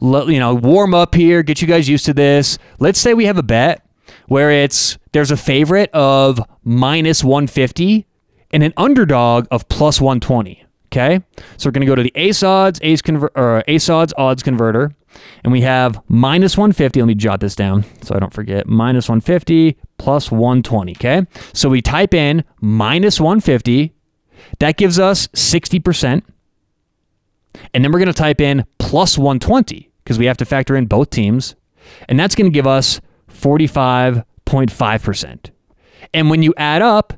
you 0.02 0.40
know 0.40 0.56
warm 0.56 0.94
up 0.94 1.16
here, 1.16 1.44
get 1.44 1.62
you 1.62 1.68
guys 1.68 1.90
used 1.90 2.06
to 2.06 2.14
this. 2.14 2.58
Let's 2.80 3.00
say 3.00 3.14
we 3.14 3.26
have 3.26 3.38
a 3.38 3.44
bet 3.44 3.84
where 4.28 4.52
it's 4.52 4.98
there's 5.12 5.32
a 5.32 5.38
favorite 5.38 5.90
of 5.92 6.40
minus 6.64 7.24
150 7.24 8.06
and 8.52 8.64
an 8.64 8.74
underdog 8.78 9.48
of 9.52 9.68
plus 9.70 10.00
120. 10.00 10.64
Okay, 10.88 11.22
so 11.58 11.68
we're 11.68 11.74
to 11.74 11.86
go 11.86 11.96
to 11.96 12.04
the 12.04 12.14
ace 12.16 12.44
odds, 12.44 12.80
ace, 12.82 13.02
conver- 13.02 13.36
or 13.36 13.62
ace 13.68 13.90
odds 13.90 14.14
odds 14.18 14.42
converter, 14.42 14.96
and 15.44 15.52
we 15.52 15.62
have 15.62 16.02
minus 16.08 16.58
150. 16.58 17.02
Let 17.02 17.06
me 17.08 17.16
jot 17.16 17.42
this 17.42 17.56
down 17.56 17.84
so 18.02 18.16
I 18.16 18.20
don't 18.20 18.34
forget. 18.34 18.68
Minus 18.68 19.10
150 19.10 19.78
plus 19.98 20.32
120. 20.32 20.94
Okay, 20.94 21.26
so 21.54 21.68
we 21.68 21.82
type 21.82 22.14
in 22.14 22.46
minus 22.62 23.20
150. 23.20 23.94
That 24.60 24.78
gives 24.78 24.98
us 24.98 25.28
60%. 25.30 26.24
And 27.74 27.84
then 27.84 27.92
we're 27.92 28.00
going 28.00 28.08
to 28.08 28.14
type 28.14 28.40
in 28.42 28.66
plus 28.80 29.18
120 29.18 29.92
because 30.04 30.20
we 30.20 30.26
have 30.26 30.38
to 30.38 30.46
factor 30.46 30.76
in 30.76 30.86
both 30.86 31.10
teams. 31.10 31.56
And 32.08 32.20
that's 32.20 32.36
going 32.36 32.52
to 32.52 32.54
give 32.54 32.68
us 32.68 33.02
45.5%. 33.32 35.52
And 36.14 36.30
when 36.30 36.44
you 36.44 36.54
add 36.58 36.82
up 36.82 37.14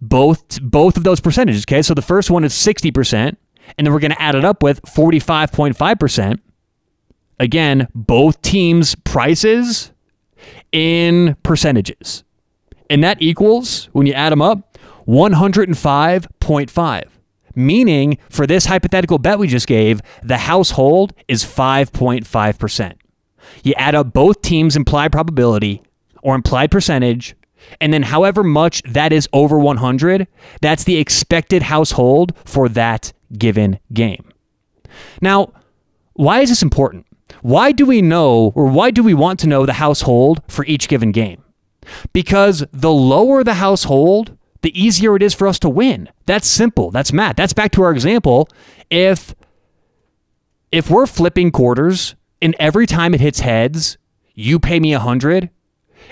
both 0.00 0.60
both 0.60 0.98
of 0.98 1.04
those 1.04 1.20
percentages, 1.20 1.64
okay? 1.64 1.82
So 1.82 1.94
the 1.94 2.02
first 2.02 2.30
one 2.30 2.44
is 2.44 2.52
60%, 2.52 3.36
and 3.78 3.86
then 3.86 3.92
we're 3.92 4.00
going 4.00 4.12
to 4.12 4.20
add 4.20 4.34
it 4.34 4.44
up 4.44 4.62
with 4.62 4.82
45.5%. 4.82 6.40
Again, 7.38 7.88
both 7.94 8.42
teams' 8.42 8.94
prices 8.94 9.92
in 10.72 11.36
percentages. 11.42 12.24
And 12.88 13.02
that 13.04 13.20
equals, 13.20 13.88
when 13.92 14.06
you 14.06 14.12
add 14.12 14.32
them 14.32 14.42
up, 14.42 14.78
105.5 15.08 17.04
meaning 17.56 18.18
for 18.28 18.46
this 18.46 18.66
hypothetical 18.66 19.18
bet 19.18 19.38
we 19.38 19.48
just 19.48 19.66
gave, 19.66 20.00
the 20.22 20.38
household 20.38 21.12
is 21.26 21.42
5.5%. 21.44 22.94
You 23.64 23.74
add 23.76 23.94
up 23.94 24.12
both 24.12 24.42
teams' 24.42 24.76
implied 24.76 25.12
probability 25.12 25.82
or 26.22 26.34
implied 26.34 26.70
percentage, 26.70 27.34
and 27.80 27.92
then 27.92 28.04
however 28.04 28.44
much 28.44 28.82
that 28.82 29.12
is 29.12 29.28
over 29.32 29.58
100, 29.58 30.28
that's 30.60 30.84
the 30.84 30.98
expected 30.98 31.62
household 31.62 32.32
for 32.44 32.68
that 32.68 33.12
given 33.36 33.78
game. 33.92 34.30
Now, 35.20 35.52
why 36.14 36.40
is 36.40 36.48
this 36.48 36.62
important? 36.62 37.06
Why 37.42 37.72
do 37.72 37.86
we 37.86 38.02
know, 38.02 38.52
or 38.54 38.66
why 38.66 38.90
do 38.90 39.02
we 39.02 39.14
want 39.14 39.40
to 39.40 39.46
know 39.46 39.66
the 39.66 39.74
household 39.74 40.42
for 40.48 40.64
each 40.64 40.88
given 40.88 41.12
game? 41.12 41.42
Because 42.12 42.64
the 42.72 42.92
lower 42.92 43.44
the 43.44 43.54
household, 43.54 44.36
the 44.62 44.78
easier 44.80 45.16
it 45.16 45.22
is 45.22 45.34
for 45.34 45.46
us 45.46 45.58
to 45.60 45.68
win. 45.68 46.08
That's 46.26 46.46
simple. 46.46 46.90
That's 46.90 47.12
math. 47.12 47.36
That's 47.36 47.52
back 47.52 47.72
to 47.72 47.82
our 47.82 47.92
example. 47.92 48.48
If 48.90 49.34
if 50.72 50.90
we're 50.90 51.06
flipping 51.06 51.50
quarters 51.52 52.14
and 52.42 52.54
every 52.58 52.86
time 52.86 53.14
it 53.14 53.20
hits 53.20 53.40
heads, 53.40 53.98
you 54.34 54.58
pay 54.58 54.78
me 54.80 54.92
a 54.92 54.98
100, 54.98 55.48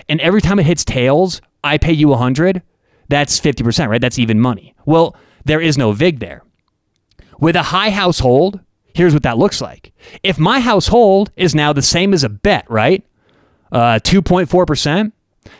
and 0.08 0.20
every 0.20 0.40
time 0.40 0.58
it 0.58 0.66
hits 0.66 0.84
tails, 0.84 1.42
I 1.62 1.78
pay 1.78 1.92
you 1.92 2.08
a 2.08 2.12
100, 2.12 2.62
that's 3.08 3.38
50%, 3.38 3.88
right? 3.88 4.00
That's 4.00 4.18
even 4.18 4.40
money. 4.40 4.74
Well, 4.86 5.16
there 5.44 5.60
is 5.60 5.76
no 5.76 5.92
VIG 5.92 6.20
there. 6.20 6.42
With 7.38 7.56
a 7.56 7.64
high 7.64 7.90
household, 7.90 8.60
here's 8.94 9.12
what 9.12 9.22
that 9.24 9.38
looks 9.38 9.60
like. 9.60 9.92
If 10.22 10.38
my 10.38 10.60
household 10.60 11.30
is 11.36 11.54
now 11.54 11.72
the 11.72 11.82
same 11.82 12.14
as 12.14 12.24
a 12.24 12.28
bet, 12.28 12.64
right? 12.70 13.04
Uh, 13.70 13.98
2.4%, 14.02 15.12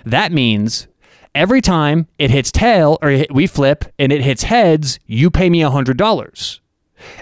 that 0.07 0.33
means 0.33 0.87
every 1.35 1.61
time 1.61 2.07
it 2.19 2.31
hits 2.31 2.53
tail 2.53 2.99
or 3.03 3.25
we 3.31 3.47
flip 3.47 3.85
and 3.99 4.13
it 4.13 4.23
hits 4.23 4.45
heads, 4.45 4.99
you 5.07 5.31
pay 5.31 5.51
me 5.51 5.61
$100. 5.61 6.61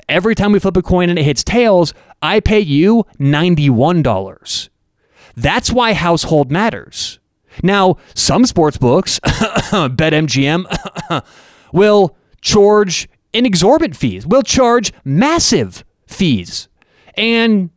Every 0.08 0.34
time 0.34 0.52
we 0.52 0.58
flip 0.58 0.76
a 0.76 0.82
coin 0.82 1.10
and 1.10 1.18
it 1.18 1.24
hits 1.24 1.42
tails, 1.42 1.94
I 2.20 2.40
pay 2.40 2.60
you 2.60 3.04
$91. 3.18 4.68
That's 5.36 5.72
why 5.72 5.94
household 5.94 6.52
matters. 6.52 7.18
Now, 7.62 7.96
some 8.14 8.46
sports 8.46 8.78
books, 8.78 9.18
BetMGM, 9.20 11.24
will 11.72 12.16
charge 12.40 13.08
inexorbitant 13.32 13.96
fees, 13.96 14.26
will 14.26 14.42
charge 14.42 14.92
massive 15.04 15.84
fees, 16.06 16.68
and 17.16 17.70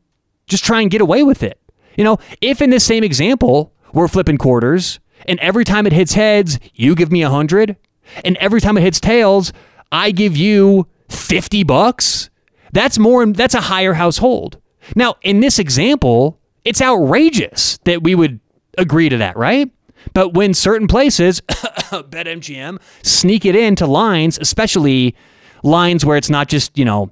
just 0.47 0.63
try 0.63 0.81
and 0.81 0.91
get 0.91 1.01
away 1.01 1.23
with 1.23 1.43
it. 1.43 1.59
You 1.97 2.03
know, 2.03 2.17
if 2.41 2.61
in 2.61 2.69
this 2.69 2.85
same 2.85 3.03
example, 3.03 3.73
we're 3.93 4.07
flipping 4.07 4.37
quarters 4.37 4.99
and 5.25 5.39
every 5.39 5.63
time 5.63 5.85
it 5.87 5.93
hits 5.93 6.13
heads, 6.13 6.59
you 6.73 6.95
give 6.95 7.11
me 7.11 7.21
a 7.21 7.29
hundred, 7.29 7.77
and 8.23 8.37
every 8.37 8.61
time 8.61 8.77
it 8.77 8.81
hits 8.81 8.99
tails, 8.99 9.51
I 9.91 10.11
give 10.11 10.35
you 10.37 10.87
50 11.09 11.63
bucks. 11.63 12.29
That's 12.71 12.99
more 12.99 13.25
that's 13.25 13.55
a 13.55 13.61
higher 13.61 13.93
household. 13.93 14.59
Now, 14.95 15.15
in 15.21 15.39
this 15.39 15.59
example, 15.59 16.39
it's 16.63 16.81
outrageous 16.81 17.79
that 17.85 18.03
we 18.03 18.15
would 18.15 18.39
agree 18.77 19.09
to 19.09 19.17
that, 19.17 19.37
right? 19.37 19.71
But 20.13 20.33
when 20.33 20.53
certain 20.53 20.87
places, 20.87 21.41
BetMGM, 21.49 22.79
sneak 23.01 23.45
it 23.45 23.55
into 23.55 23.87
lines, 23.87 24.37
especially 24.39 25.15
lines 25.63 26.05
where 26.05 26.17
it's 26.17 26.29
not 26.29 26.47
just, 26.47 26.77
you 26.77 26.85
know, 26.85 27.11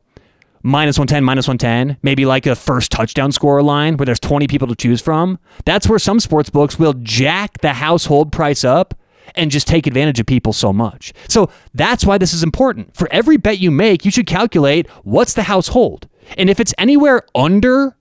minus 0.63 0.97
110, 0.97 1.23
minus 1.23 1.47
110, 1.47 1.97
maybe 2.01 2.25
like 2.25 2.45
a 2.45 2.55
first 2.55 2.91
touchdown 2.91 3.31
scorer 3.31 3.61
line 3.61 3.97
where 3.97 4.05
there's 4.05 4.19
20 4.19 4.47
people 4.47 4.67
to 4.67 4.75
choose 4.75 5.01
from. 5.01 5.37
That's 5.65 5.87
where 5.87 5.99
some 5.99 6.19
sports 6.19 6.49
books 6.49 6.79
will 6.79 6.93
jack 6.93 7.59
the 7.59 7.73
household 7.73 8.31
price 8.31 8.63
up 8.63 8.95
and 9.35 9.51
just 9.51 9.67
take 9.67 9.87
advantage 9.87 10.19
of 10.19 10.25
people 10.25 10.53
so 10.53 10.73
much. 10.73 11.13
So 11.27 11.49
that's 11.73 12.05
why 12.05 12.17
this 12.17 12.33
is 12.33 12.43
important. 12.43 12.95
For 12.95 13.11
every 13.11 13.37
bet 13.37 13.59
you 13.59 13.71
make, 13.71 14.05
you 14.05 14.11
should 14.11 14.27
calculate 14.27 14.89
what's 15.03 15.33
the 15.33 15.43
household. 15.43 16.07
And 16.37 16.49
if 16.49 16.59
it's 16.59 16.73
anywhere 16.77 17.23
under 17.35 17.95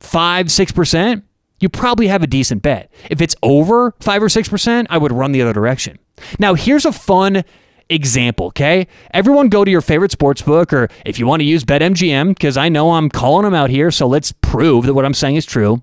5, 0.00 0.46
6%, 0.46 1.22
you 1.60 1.68
probably 1.68 2.08
have 2.08 2.22
a 2.22 2.26
decent 2.26 2.62
bet. 2.62 2.90
If 3.08 3.20
it's 3.20 3.36
over 3.42 3.94
5 4.00 4.22
or 4.24 4.26
6%, 4.26 4.86
I 4.90 4.98
would 4.98 5.12
run 5.12 5.30
the 5.30 5.42
other 5.42 5.52
direction. 5.52 5.98
Now, 6.38 6.54
here's 6.54 6.84
a 6.84 6.92
fun 6.92 7.44
example, 7.92 8.46
okay? 8.46 8.86
Everyone 9.12 9.48
go 9.48 9.64
to 9.64 9.70
your 9.70 9.80
favorite 9.80 10.12
sports 10.12 10.42
book, 10.42 10.72
or 10.72 10.88
if 11.04 11.18
you 11.18 11.26
want 11.26 11.40
to 11.40 11.44
use 11.44 11.64
BetMGM, 11.64 12.30
because 12.30 12.56
I 12.56 12.68
know 12.68 12.92
I'm 12.92 13.08
calling 13.08 13.44
them 13.44 13.54
out 13.54 13.70
here, 13.70 13.90
so 13.90 14.06
let's 14.06 14.32
prove 14.32 14.86
that 14.86 14.94
what 14.94 15.04
I'm 15.04 15.14
saying 15.14 15.36
is 15.36 15.46
true. 15.46 15.82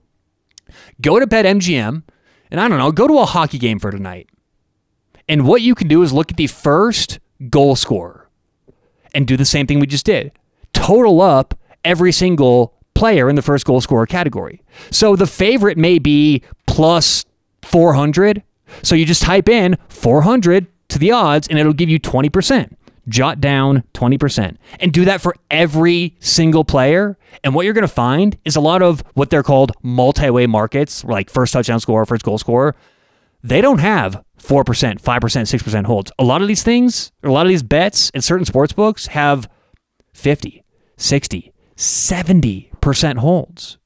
Go 1.02 1.20
to 1.20 1.28
BetMGM, 1.28 2.04
and 2.52 2.60
I 2.60 2.68
don't 2.68 2.78
know, 2.78 2.92
go 2.92 3.08
to 3.08 3.20
a 3.20 3.26
hockey 3.26 3.58
game 3.58 3.80
for 3.80 3.92
tonight. 3.92 4.30
And 5.28 5.48
what 5.48 5.62
you 5.62 5.76
can 5.76 5.88
do 5.88 6.02
is 6.02 6.12
look 6.12 6.32
at 6.32 6.38
the 6.38 6.48
first 6.48 7.20
goal 7.50 7.76
scorer 7.76 8.30
and 9.14 9.28
do 9.28 9.38
the 9.38 9.46
same 9.46 9.68
thing 9.68 9.80
we 9.80 9.88
just 9.88 10.06
did. 10.06 10.32
Total 10.74 11.22
up 11.22 11.54
every 11.86 12.12
single 12.12 12.76
player 12.96 13.30
in 13.30 13.36
the 13.36 13.42
first 13.42 13.66
goal 13.66 13.80
scorer 13.80 14.06
category. 14.06 14.62
So 14.92 15.16
the 15.16 15.28
favorite 15.28 15.78
may 15.78 16.00
be 16.00 16.44
plus 16.68 17.26
400. 17.62 18.44
So 18.82 18.96
you 18.96 19.06
just 19.06 19.22
type 19.22 19.48
in 19.48 19.78
400 19.88 20.68
to 20.90 21.00
the 21.00 21.12
odds 21.12 21.48
and 21.48 21.58
it'll 21.58 21.74
give 21.74 21.90
you 21.90 22.00
20%. 22.00 22.76
Jot 23.08 23.42
down 23.42 23.84
20% 23.96 24.58
and 24.80 24.94
do 24.94 25.06
that 25.06 25.20
for 25.20 25.36
every 25.50 26.16
single 26.20 26.64
player. 26.64 27.18
And 27.44 27.56
what 27.56 27.66
you're 27.66 27.74
going 27.74 27.82
to 27.82 27.88
find 27.88 28.38
is 28.46 28.56
a 28.56 28.62
lot 28.62 28.84
of 28.84 29.04
what 29.16 29.32
they're 29.32 29.42
called 29.42 29.72
multi 29.82 30.30
way 30.30 30.46
markets, 30.46 31.04
like 31.04 31.30
first 31.30 31.54
touchdown 31.54 31.80
score, 31.80 32.06
first 32.06 32.24
goal 32.24 32.38
scorer. 32.38 32.76
They 33.42 33.62
don't 33.62 33.80
have 33.80 34.24
4%, 34.40 34.64
5%, 34.64 35.02
6% 35.02 35.86
holds. 35.86 36.12
A 36.20 36.24
lot 36.24 36.42
of 36.42 36.48
these 36.48 36.62
things, 36.62 37.12
a 37.24 37.30
lot 37.30 37.46
of 37.46 37.50
these 37.50 37.64
bets 37.64 38.10
in 38.12 38.22
certain 38.22 38.46
sports 38.46 38.74
books 38.74 39.08
have 39.08 39.50
50, 40.14 40.64
60, 40.98 41.54
70% 41.76 43.18
holds. 43.18 43.78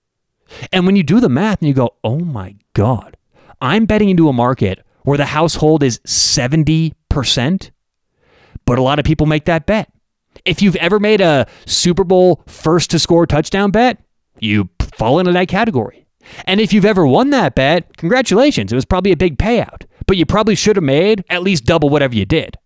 And 0.71 0.85
when 0.85 0.95
you 0.95 1.03
do 1.03 1.19
the 1.19 1.29
math 1.29 1.61
and 1.61 1.67
you 1.67 1.73
go, 1.73 1.95
oh 2.03 2.19
my 2.19 2.55
God, 2.73 3.17
I'm 3.61 3.85
betting 3.85 4.09
into 4.09 4.29
a 4.29 4.33
market 4.33 4.83
where 5.03 5.17
the 5.17 5.25
household 5.25 5.83
is 5.83 5.99
70%, 5.99 7.71
but 8.65 8.77
a 8.77 8.81
lot 8.81 8.99
of 8.99 9.05
people 9.05 9.27
make 9.27 9.45
that 9.45 9.65
bet. 9.65 9.91
If 10.45 10.61
you've 10.61 10.75
ever 10.77 10.99
made 10.99 11.21
a 11.21 11.47
Super 11.65 12.03
Bowl 12.03 12.43
first 12.47 12.91
to 12.91 12.99
score 12.99 13.25
touchdown 13.25 13.71
bet, 13.71 14.03
you 14.39 14.69
fall 14.97 15.19
into 15.19 15.31
that 15.31 15.47
category. 15.47 16.05
And 16.45 16.59
if 16.59 16.73
you've 16.73 16.85
ever 16.85 17.05
won 17.05 17.29
that 17.31 17.55
bet, 17.55 17.97
congratulations. 17.97 18.71
It 18.71 18.75
was 18.75 18.85
probably 18.85 19.11
a 19.11 19.17
big 19.17 19.37
payout, 19.37 19.85
but 20.07 20.17
you 20.17 20.25
probably 20.25 20.55
should 20.55 20.75
have 20.75 20.83
made 20.83 21.23
at 21.29 21.43
least 21.43 21.65
double 21.65 21.89
whatever 21.89 22.15
you 22.15 22.25
did. 22.25 22.57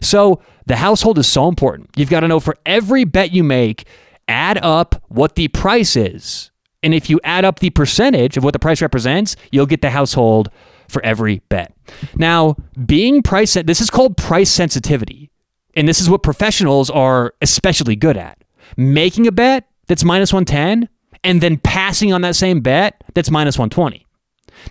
So 0.00 0.42
the 0.66 0.76
household 0.76 1.18
is 1.18 1.28
so 1.28 1.48
important. 1.48 1.90
You've 1.96 2.10
got 2.10 2.20
to 2.20 2.28
know 2.28 2.40
for 2.40 2.56
every 2.66 3.04
bet 3.04 3.32
you 3.32 3.44
make, 3.44 3.86
add 4.28 4.58
up 4.62 5.02
what 5.08 5.34
the 5.36 5.48
price 5.48 5.96
is. 5.96 6.50
And 6.82 6.94
if 6.94 7.08
you 7.08 7.20
add 7.24 7.44
up 7.44 7.60
the 7.60 7.70
percentage 7.70 8.36
of 8.36 8.44
what 8.44 8.52
the 8.52 8.58
price 8.58 8.82
represents, 8.82 9.36
you'll 9.50 9.66
get 9.66 9.80
the 9.80 9.90
household 9.90 10.50
for 10.88 11.04
every 11.04 11.42
bet. 11.48 11.72
Now, 12.16 12.56
being 12.86 13.22
price 13.22 13.54
this 13.54 13.80
is 13.80 13.90
called 13.90 14.16
price 14.16 14.50
sensitivity. 14.50 15.30
And 15.76 15.88
this 15.88 16.00
is 16.00 16.08
what 16.08 16.22
professionals 16.22 16.88
are 16.90 17.34
especially 17.40 17.96
good 17.96 18.16
at. 18.16 18.38
Making 18.76 19.26
a 19.26 19.32
bet 19.32 19.68
that's 19.86 20.04
minus 20.04 20.32
110 20.32 20.88
and 21.22 21.40
then 21.40 21.58
passing 21.58 22.12
on 22.12 22.22
that 22.22 22.36
same 22.36 22.60
bet 22.60 23.02
that's 23.14 23.30
minus 23.30 23.58
120. 23.58 24.06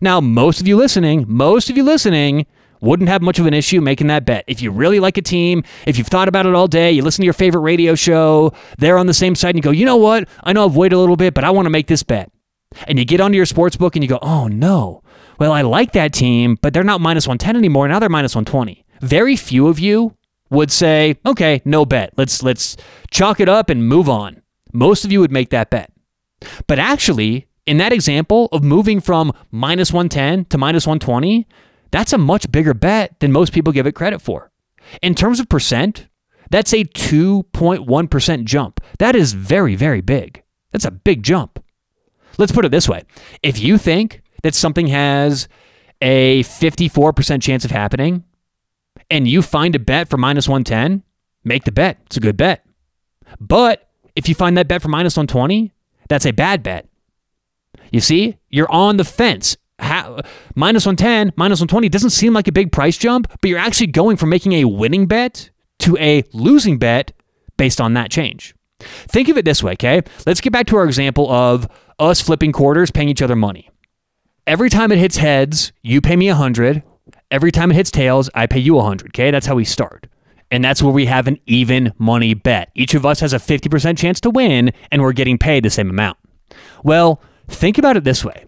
Now, 0.02 0.22
most 0.22 0.62
of 0.62 0.68
you 0.68 0.78
listening, 0.78 1.26
most 1.28 1.70
of 1.70 1.78
you 1.78 1.84
listening 1.84 2.46
wouldn't 2.82 3.10
have 3.10 3.22
much 3.22 3.40
of 3.40 3.46
an 3.46 3.54
issue 3.54 3.80
making 3.80 4.08
that 4.08 4.26
bet. 4.26 4.44
If 4.48 4.62
you 4.62 4.72
really 4.72 5.00
like 5.00 5.18
a 5.18 5.22
team, 5.22 5.64
if 5.86 5.98
you've 5.98 6.08
thought 6.08 6.28
about 6.28 6.46
it 6.46 6.54
all 6.54 6.68
day, 6.68 6.92
you 6.92 7.02
listen 7.02 7.22
to 7.22 7.26
your 7.26 7.34
favorite 7.34 7.62
radio 7.62 7.96
show, 7.96 8.54
they're 8.78 8.98
on 8.98 9.08
the 9.08 9.14
same 9.14 9.36
side, 9.36 9.50
and 9.50 9.58
you 9.58 9.62
go, 9.62 9.72
you 9.72 9.86
know 9.86 9.96
what? 9.96 10.28
I 10.44 10.52
know 10.52 10.66
I've 10.66 10.76
waited 10.76 10.96
a 10.96 11.00
little 11.00 11.16
bit, 11.16 11.34
but 11.34 11.44
I 11.44 11.52
want 11.52 11.66
to 11.66 11.70
make 11.70 11.88
this 11.88 12.04
bet. 12.04 12.30
And 12.88 13.00
you 13.00 13.06
get 13.06 13.22
onto 13.22 13.38
your 13.38 13.46
sports 13.46 13.78
book 13.78 13.96
and 13.96 14.04
you 14.04 14.10
go, 14.10 14.20
oh 14.22 14.48
no. 14.48 15.03
Well, 15.40 15.52
I 15.52 15.62
like 15.62 15.94
that 15.94 16.14
team, 16.14 16.58
but 16.62 16.74
they're 16.74 16.84
not 16.84 17.02
minus 17.02 17.28
110 17.28 17.56
anymore. 17.56 17.88
Now 17.88 18.00
they're 18.00 18.10
minus 18.10 18.36
120. 18.36 18.86
Very 19.02 19.36
few 19.36 19.68
of 19.68 19.80
you 19.80 20.16
would 20.50 20.72
say, 20.72 21.18
okay, 21.26 21.62
no 21.66 21.86
bet. 21.86 22.14
Let's 22.16 22.44
let's 22.44 22.78
chalk 23.12 23.40
it 23.40 23.50
up 23.50 23.70
and 23.70 23.88
move 23.88 24.08
on. 24.08 24.42
Most 24.72 25.06
of 25.06 25.12
you 25.12 25.20
would 25.20 25.32
make 25.32 25.50
that 25.50 25.70
bet. 25.70 25.92
But 26.68 26.80
actually, 26.80 27.48
in 27.66 27.78
that 27.78 27.94
example 27.94 28.50
of 28.52 28.64
moving 28.64 29.00
from 29.00 29.34
minus 29.52 29.92
110 29.92 30.46
to 30.46 30.58
minus 30.58 30.86
120, 30.86 31.48
that's 31.92 32.14
a 32.14 32.18
much 32.18 32.52
bigger 32.52 32.74
bet 32.74 33.20
than 33.20 33.32
most 33.32 33.54
people 33.54 33.74
give 33.74 33.88
it 33.88 33.94
credit 33.94 34.22
for. 34.22 34.52
In 35.02 35.16
terms 35.16 35.40
of 35.40 35.48
percent, 35.48 36.08
that's 36.50 36.74
a 36.74 36.84
2.1% 36.84 38.44
jump. 38.44 38.82
That 39.00 39.16
is 39.16 39.34
very, 39.34 39.76
very 39.76 40.02
big. 40.02 40.44
That's 40.72 40.86
a 40.86 40.92
big 40.92 41.24
jump. 41.24 41.64
Let's 42.38 42.52
put 42.52 42.66
it 42.66 42.72
this 42.72 42.90
way 42.90 43.04
if 43.44 43.60
you 43.60 43.78
think 43.78 44.23
that 44.44 44.56
something 44.56 44.88
has 44.88 45.48
a 46.02 46.44
54% 46.44 47.42
chance 47.42 47.66
of 47.66 47.72
happening 47.72 48.24
and 49.10 49.28
you 49.28 49.42
find 49.42 49.76
a 49.76 49.80
bet 49.80 50.10
for 50.10 50.18
minus 50.18 50.48
110, 50.48 51.04
make 51.44 51.64
the 51.64 51.72
bet. 51.72 51.98
It's 52.06 52.18
a 52.18 52.20
good 52.20 52.38
bet. 52.38 52.66
But 53.40 53.90
if 54.16 54.30
you 54.30 54.36
find 54.36 54.58
that 54.58 54.68
bet 54.68 54.82
for 54.82 54.90
minus 54.90 55.18
120, 55.18 55.74
that's 56.10 56.26
a 56.26 56.32
bad 56.32 56.64
bet. 56.64 56.88
You 57.92 58.02
see, 58.02 58.38
you're 58.50 58.72
on 58.72 58.98
the 58.98 59.04
fence 59.04 59.58
how, 59.80 60.22
minus 60.56 60.86
110, 60.86 61.34
minus 61.36 61.60
120 61.60 61.90
doesn't 61.90 62.12
seem 62.12 62.34
like 62.34 62.48
a 62.48 62.52
big 62.52 62.72
price 62.72 62.98
jump, 62.98 63.28
but 63.42 63.50
you're 63.50 63.60
actually 63.60 63.88
going 63.88 64.18
from 64.18 64.30
making 64.30 64.54
a 64.54 64.66
winning 64.66 65.08
bet 65.08 65.50
to 65.80 65.98
a 65.98 66.24
losing 66.34 66.78
bet 66.78 67.12
based 67.58 67.82
on 67.82 67.94
that 67.94 68.12
change. 68.12 68.56
Think 68.80 69.30
of 69.30 69.38
it 69.38 69.46
this 69.46 69.64
way, 69.64 69.74
okay? 69.74 70.02
Let's 70.26 70.42
get 70.42 70.54
back 70.54 70.68
to 70.68 70.78
our 70.78 70.86
example 70.86 71.32
of 71.32 71.68
us 72.00 72.22
flipping 72.22 72.52
quarters, 72.52 72.92
paying 72.92 73.10
each 73.10 73.22
other 73.22 73.36
money. 73.36 73.70
Every 74.46 74.70
time 74.70 74.92
it 74.92 74.98
hits 74.98 75.16
heads, 75.16 75.72
you 75.84 76.02
pay 76.02 76.18
me 76.18 76.28
100. 76.28 76.84
Every 77.32 77.50
time 77.50 77.72
it 77.72 77.76
hits 77.76 77.90
tails, 77.90 78.30
I 78.36 78.46
pay 78.46 78.60
you 78.60 78.74
100, 78.74 79.12
okay? 79.12 79.32
That's 79.32 79.46
how 79.46 79.56
we 79.56 79.64
start. 79.64 80.08
And 80.52 80.62
that's 80.62 80.84
where 80.84 80.92
we 80.92 81.06
have 81.06 81.28
an 81.28 81.40
even 81.46 81.94
money 81.98 82.34
bet. 82.34 82.70
Each 82.76 82.94
of 82.94 83.06
us 83.06 83.22
has 83.22 83.32
a 83.32 83.38
50% 83.38 83.98
chance 83.98 84.20
to 84.20 84.30
win, 84.30 84.74
and 84.92 85.02
we're 85.02 85.14
getting 85.14 85.38
paid 85.38 85.64
the 85.64 85.70
same 85.70 85.90
amount. 85.90 86.18
Well, 86.84 87.22
think 87.48 87.78
about 87.78 87.96
it 87.96 88.04
this 88.04 88.26
way 88.26 88.46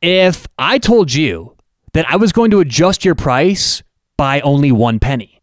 if 0.00 0.46
I 0.56 0.78
told 0.78 1.12
you 1.12 1.56
that 1.94 2.08
I 2.08 2.14
was 2.14 2.30
going 2.32 2.52
to 2.52 2.60
adjust 2.60 3.04
your 3.04 3.16
price 3.16 3.82
by 4.16 4.40
only 4.42 4.70
one 4.70 5.00
penny, 5.00 5.42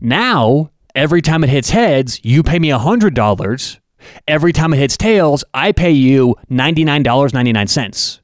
now 0.00 0.70
every 0.94 1.20
time 1.20 1.44
it 1.44 1.50
hits 1.50 1.68
heads, 1.68 2.20
you 2.24 2.42
pay 2.42 2.58
me 2.58 2.70
$100. 2.70 3.78
Every 4.26 4.52
time 4.54 4.72
it 4.72 4.78
hits 4.78 4.96
tails, 4.96 5.44
I 5.52 5.72
pay 5.72 5.90
you 5.90 6.36
$99.99. 6.50 8.20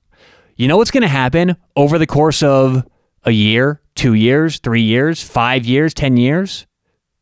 You 0.58 0.68
know 0.68 0.78
what's 0.78 0.90
going 0.90 1.02
to 1.02 1.08
happen 1.08 1.58
over 1.76 1.98
the 1.98 2.06
course 2.06 2.42
of 2.42 2.82
a 3.24 3.30
year, 3.30 3.82
two 3.94 4.14
years, 4.14 4.58
three 4.58 4.80
years, 4.80 5.22
five 5.22 5.66
years, 5.66 5.92
10 5.92 6.16
years? 6.16 6.66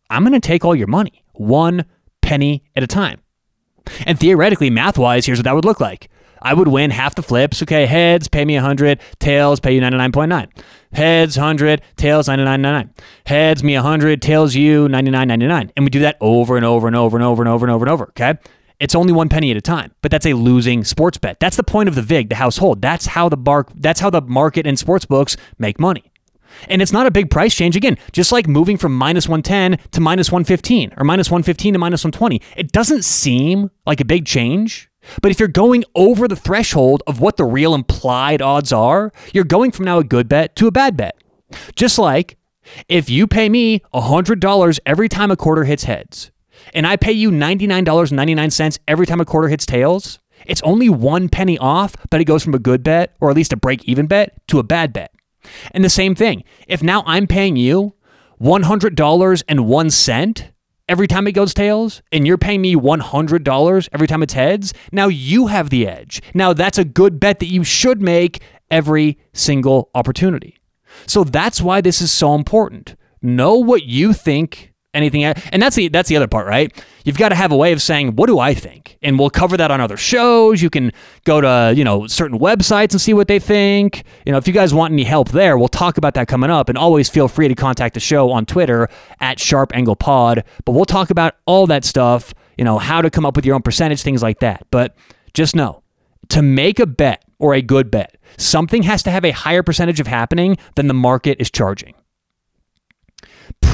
I'm 0.09 0.23
going 0.23 0.41
to 0.41 0.47
take 0.47 0.65
all 0.65 0.77
your 0.77 0.87
money, 0.87 1.25
one 1.33 1.85
penny 2.23 2.63
at 2.77 2.85
a 2.85 2.87
time. 2.87 3.21
And 4.07 4.21
theoretically, 4.21 4.71
math 4.71 4.97
wise, 4.99 5.27
here's 5.27 5.41
what 5.41 5.45
that 5.47 5.55
would 5.57 5.65
look 5.65 5.81
like 5.81 6.09
I 6.43 6.55
would 6.55 6.69
win 6.69 6.93
half 6.93 7.17
the 7.17 7.25
flips. 7.25 7.61
Okay, 7.61 7.87
heads, 7.87 8.29
pay 8.29 8.45
me 8.45 8.55
100. 8.55 9.01
Tails, 9.19 9.59
pay 9.59 9.75
you 9.75 9.81
99.9. 9.81 10.49
Heads, 10.93 11.37
100. 11.37 11.83
Tails, 11.97 12.29
99.99. 12.29 12.91
Heads, 13.27 13.65
me 13.65 13.75
100. 13.75 14.23
Tails, 14.23 14.55
you 14.55 14.87
99.99. 14.87 15.73
And 15.75 15.85
we 15.85 15.91
do 15.91 16.01
that 16.01 16.19
over 16.21 16.57
and 16.57 16.65
over 16.65 16.87
and 16.87 16.95
over 16.95 17.17
and 17.17 17.25
over 17.25 17.43
and 17.43 17.49
over 17.49 17.67
and 17.67 17.73
over 17.73 17.85
and 17.85 17.93
over. 17.93 18.05
Okay. 18.11 18.35
It's 18.81 18.95
only 18.95 19.13
one 19.13 19.29
penny 19.29 19.51
at 19.51 19.57
a 19.57 19.61
time, 19.61 19.93
but 20.03 20.11
that's 20.11 20.27
a 20.27 20.35
losing 20.35 20.85
sports 20.85 21.17
bet. 21.17 21.39
That's 21.41 21.57
the 21.57 21.63
point 21.63 21.89
of 21.89 21.95
the 21.95 22.03
VIG, 22.03 22.29
the 22.29 22.35
household. 22.37 22.83
That's 22.83 23.07
how 23.07 23.29
the 23.29 23.37
bar, 23.37 23.67
that's 23.75 24.01
how 24.01 24.11
the 24.11 24.21
market 24.21 24.67
and 24.67 24.79
sports 24.79 25.05
books 25.05 25.37
make 25.59 25.79
money. 25.79 26.11
And 26.69 26.83
it's 26.83 26.93
not 26.93 27.07
a 27.07 27.11
big 27.11 27.31
price 27.31 27.55
change. 27.55 27.77
Again, 27.77 27.99
just 28.13 28.33
like 28.33 28.47
moving 28.47 28.77
from 28.77 28.95
minus 28.95 29.29
110 29.29 29.79
to 29.93 30.01
minus 30.01 30.31
115 30.31 30.95
or 30.97 31.05
minus 31.05 31.31
115 31.31 31.73
to 31.73 31.79
minus 31.79 32.05
120, 32.05 32.41
it 32.57 32.73
doesn't 32.73 33.05
seem 33.05 33.71
like 33.87 34.01
a 34.01 34.05
big 34.05 34.27
change, 34.27 34.89
but 35.23 35.31
if 35.31 35.39
you're 35.39 35.49
going 35.49 35.85
over 35.95 36.27
the 36.29 36.37
threshold 36.37 37.03
of 37.07 37.21
what 37.21 37.37
the 37.37 37.45
real 37.45 37.75
implied 37.75 38.41
odds 38.41 38.73
are, 38.73 39.13
you're 39.33 39.45
going 39.45 39.71
from 39.71 39.85
now 39.85 39.99
a 39.99 40.05
good 40.05 40.29
bet 40.29 40.57
to 40.57 40.67
a 40.67 40.73
bad 40.73 40.97
bet. 40.97 41.17
Just 41.77 41.99
like 41.99 42.37
if 42.89 43.11
you 43.11 43.27
pay 43.27 43.49
me 43.49 43.81
$100 43.93 44.79
every 44.87 45.09
time 45.09 45.31
a 45.31 45.37
quarter 45.37 45.65
hits 45.65 45.85
heads, 45.85 46.31
and 46.75 46.87
I 46.87 46.97
pay 46.97 47.13
you 47.13 47.31
$99.99 47.31 48.79
every 48.89 49.07
time 49.07 49.21
a 49.21 49.25
quarter 49.25 49.49
hits 49.49 49.65
tails, 49.65 50.19
it's 50.47 50.63
only 50.63 50.89
one 50.89 51.29
penny 51.29 51.57
off, 51.59 51.95
but 52.11 52.21
it 52.21 52.25
goes 52.25 52.43
from 52.43 52.55
a 52.55 52.59
good 52.59 52.83
bet, 52.83 53.17
or 53.21 53.31
at 53.31 53.37
least 53.37 53.53
a 53.53 53.57
break 53.57 53.85
even 53.85 54.07
bet, 54.07 54.47
to 54.49 54.59
a 54.59 54.63
bad 54.63 54.93
bet. 54.93 55.13
And 55.73 55.85
the 55.85 55.91
same 55.91 56.15
thing, 56.15 56.45
if 56.67 56.83
now 56.83 57.03
I'm 57.07 57.27
paying 57.27 57.57
you 57.57 57.95
$100.01 58.41 60.51
every 60.87 61.07
time 61.07 61.27
it 61.27 61.33
goes 61.33 61.55
tails 61.55 62.03
and 62.13 62.27
you're 62.27 62.37
paying 62.37 62.61
me 62.61 62.75
$100 62.75 63.89
every 63.93 64.07
time 64.07 64.23
it's 64.23 64.35
heads, 64.35 64.75
now 64.93 65.09
you 65.09 65.47
have 65.47 65.71
the 65.71 65.87
edge. 65.87 66.23
Now 66.35 66.53
that's 66.53 66.79
a 66.79 66.85
good 66.85 67.21
bet 67.21 67.39
that 67.41 67.47
you 67.47 67.65
should 67.65 68.03
make 68.03 68.43
every 68.71 69.19
single 69.33 69.91
opportunity. 69.95 70.59
So 71.07 71.25
that's 71.25 71.61
why 71.61 71.81
this 71.81 72.01
is 72.01 72.13
so 72.13 72.35
important. 72.35 72.97
Know 73.23 73.55
what 73.55 73.85
you 73.85 74.13
think 74.13 74.74
anything 74.95 75.25
and 75.25 75.61
that's 75.61 75.77
the 75.77 75.89
that's 75.89 76.09
the 76.09 76.17
other 76.17 76.29
part 76.29 76.47
right? 76.47 76.73
You've 77.05 77.19
got 77.19 77.29
to 77.31 77.35
have 77.35 77.53
a 77.53 77.57
way 77.57 77.73
of 77.73 77.83
saying 77.83 78.17
what 78.17 78.27
do 78.27 78.39
i 78.39 78.55
think? 78.55 78.97
And 79.03 79.19
we'll 79.19 79.31
cover 79.31 79.57
that 79.57 79.71
on 79.71 79.81
other 79.81 79.97
shows. 79.97 80.63
You 80.63 80.71
can 80.71 80.93
go 81.25 81.41
to 81.41 81.75
you 81.77 81.85
know 81.85 82.07
certain 82.07 82.39
websites 82.39 82.93
and 82.93 83.01
see 83.01 83.15
what 83.15 83.29
they 83.29 83.39
think. 83.39 84.05
You 84.25 84.33
know 84.33 84.39
if 84.39 84.47
you 84.47 84.55
guys 84.55 84.73
want 84.73 84.93
any 84.93 85.05
help 85.05 85.31
there 85.31 85.59
we'll 85.59 85.69
talk 85.69 85.99
about 85.99 86.15
that 86.15 86.29
coming 86.29 86.51
up. 86.51 86.69
And 86.69 86.79
always 86.79 87.09
feel 87.09 87.29
free 87.29 87.49
to 87.49 87.55
contact 87.55 87.95
the 87.95 88.01
show 88.01 88.31
on 88.31 88.47
twitter 88.47 88.89
at 89.21 89.39
sharp 89.39 89.75
angle 89.75 89.97
pod 89.97 90.45
but 90.65 90.73
we'll 90.73 90.85
talk 90.85 91.11
about 91.11 91.35
all 91.47 91.67
that 91.67 91.85
stuff 91.85 92.35
you 92.57 92.65
know 92.65 92.79
how 92.79 93.03
to 93.03 93.11
come 93.11 93.27
up 93.27 93.37
with 93.37 93.45
your 93.45 93.55
own 93.55 93.63
percentage 93.63 94.03
things 94.03 94.23
like 94.23 94.41
that. 94.41 94.67
But 94.71 94.97
just 95.33 95.57
know 95.57 95.83
to 96.29 96.43
make 96.43 96.79
a 96.79 96.87
bet 96.87 97.25
or 97.39 97.55
a 97.55 97.63
good 97.63 97.91
bet 97.91 98.17
something 98.37 98.83
has 98.85 99.03
to 99.03 99.11
have 99.11 99.25
a 99.25 99.31
higher 99.31 99.63
percentage 99.63 100.01
of 100.01 100.07
happening 100.07 100.57
than 100.77 100.89
the 100.89 100.95
market 100.95 101.41
is 101.41 101.51
charging 101.51 101.95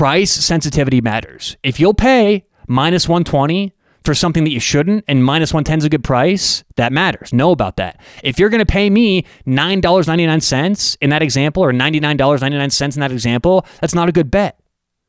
price 0.01 0.33
sensitivity 0.33 1.03
matters. 1.03 1.59
If 1.63 1.79
you'll 1.79 1.93
pay 1.93 2.47
minus 2.67 3.07
120 3.07 3.75
for 4.03 4.15
something 4.15 4.45
that 4.45 4.51
you 4.51 4.59
shouldn't 4.59 5.05
and 5.07 5.23
minus 5.23 5.53
110 5.53 5.81
is 5.81 5.85
a 5.85 5.91
good 5.91 6.03
price, 6.03 6.65
that 6.77 6.91
matters. 6.91 7.35
Know 7.35 7.51
about 7.51 7.77
that. 7.77 8.01
If 8.25 8.39
you're 8.39 8.49
going 8.49 8.65
to 8.65 8.73
pay 8.73 8.89
me 8.89 9.27
$9.99 9.47 10.97
in 11.03 11.11
that 11.11 11.21
example 11.21 11.63
or 11.63 11.73
$99.99 11.73 12.95
in 12.95 13.01
that 13.01 13.13
example, 13.13 13.67
that's 13.83 13.95
not 13.95 14.09
a 14.09 14.13
good 14.13 14.31
bet. 14.31 14.59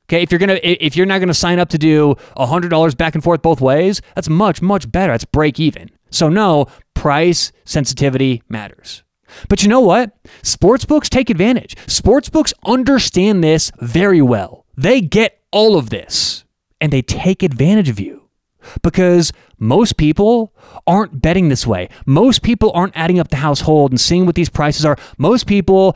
Okay, 0.10 0.23
if 0.23 0.30
you're 0.30 0.39
gonna 0.39 0.60
if 0.62 0.97
you're 0.97 1.06
not 1.06 1.19
gonna 1.19 1.34
sign 1.34 1.58
up 1.58 1.69
to 1.69 1.77
do 1.77 2.15
$100 2.36 2.97
back 2.97 3.15
and 3.15 3.23
forth 3.23 3.41
both 3.41 3.62
ways, 3.62 4.01
that's 4.13 4.27
much 4.27 4.62
much 4.62 4.91
better. 4.91 5.13
That's 5.13 5.23
break 5.23 5.58
even. 5.58 5.89
So 6.10 6.27
no, 6.27 6.65
price 6.95 7.54
sensitivity 7.63 8.43
matters. 8.49 9.04
But 9.47 9.63
you 9.63 9.69
know 9.69 9.80
what? 9.80 10.21
Sportsbooks 10.43 11.08
take 11.08 11.30
advantage. 11.30 11.75
Sportsbooks 11.88 12.51
understand 12.65 13.41
this 13.41 13.71
very 13.80 14.21
well. 14.21 14.61
They 14.82 15.00
get 15.00 15.39
all 15.52 15.78
of 15.78 15.91
this 15.91 16.44
and 16.80 16.91
they 16.91 17.04
take 17.04 17.44
advantage 17.44 17.88
of 17.88 18.00
you 18.00 18.30
because 18.82 19.32
most 19.60 19.96
people 19.96 20.56
aren't 20.88 21.22
betting 21.22 21.50
this 21.50 21.67
way. 21.67 21.88
Most 22.08 22.41
people 22.41 22.72
aren't 22.74 22.98
adding 22.98 23.20
up 23.20 23.28
the 23.28 23.36
household 23.36 23.91
and 23.91 24.02
seeing 24.02 24.26
what 24.26 24.34
these 24.34 24.50
prices 24.50 24.84
are. 24.84 24.98
Most 25.20 25.46
people 25.46 25.96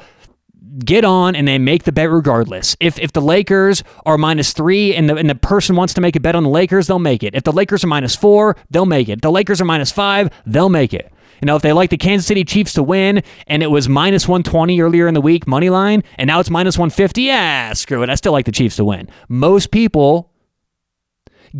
get 0.77 1.03
on 1.03 1.35
and 1.35 1.47
they 1.47 1.57
make 1.57 1.85
the 1.85 1.91
bet 1.91 2.11
regardless. 2.11 2.77
If 2.79 2.99
if 2.99 3.11
the 3.11 3.21
Lakers 3.21 3.83
are 4.05 4.19
minus 4.19 4.53
three 4.53 4.93
and 4.93 5.09
the 5.09 5.15
and 5.15 5.27
the 5.27 5.33
person 5.33 5.75
wants 5.75 5.95
to 5.95 6.01
make 6.01 6.15
a 6.15 6.19
bet 6.19 6.35
on 6.35 6.43
the 6.43 6.49
Lakers, 6.49 6.85
they'll 6.85 6.99
make 6.99 7.23
it. 7.23 7.33
If 7.33 7.41
the 7.41 7.53
Lakers 7.53 7.83
are 7.83 7.87
minus 7.87 8.15
four, 8.15 8.55
they'll 8.69 8.85
make 8.85 9.09
it. 9.09 9.13
If 9.13 9.21
the 9.21 9.31
Lakers 9.31 9.59
are 9.61 9.65
minus 9.65 9.91
five, 9.91 10.29
they'll 10.45 10.69
make 10.69 10.93
it. 10.93 11.11
You 11.45 11.51
know, 11.51 11.57
if 11.57 11.61
they 11.61 11.73
like 11.73 11.91
the 11.91 11.97
Kansas 11.97 12.25
City 12.25 12.43
Chiefs 12.43 12.73
to 12.73 12.81
win 12.81 13.21
and 13.45 13.61
it 13.61 13.67
was 13.67 13.87
minus 13.87 14.27
120 14.27 14.81
earlier 14.81 15.07
in 15.07 15.13
the 15.13 15.21
week, 15.21 15.45
money 15.45 15.69
line, 15.69 16.03
and 16.17 16.27
now 16.27 16.39
it's 16.39 16.49
minus 16.49 16.75
150, 16.75 17.21
yeah, 17.21 17.71
screw 17.73 18.01
it. 18.01 18.09
I 18.09 18.15
still 18.15 18.31
like 18.31 18.47
the 18.47 18.51
Chiefs 18.51 18.77
to 18.77 18.83
win. 18.83 19.07
Most 19.29 19.69
people 19.69 20.31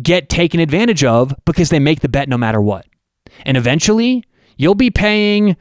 get 0.02 0.28
taken 0.28 0.58
advantage 0.58 1.04
of 1.04 1.32
because 1.44 1.68
they 1.68 1.78
make 1.78 2.00
the 2.00 2.08
bet 2.08 2.28
no 2.28 2.36
matter 2.36 2.60
what. 2.60 2.84
And 3.44 3.56
eventually, 3.56 4.24
you'll 4.56 4.74
be 4.74 4.90
paying 4.90 5.56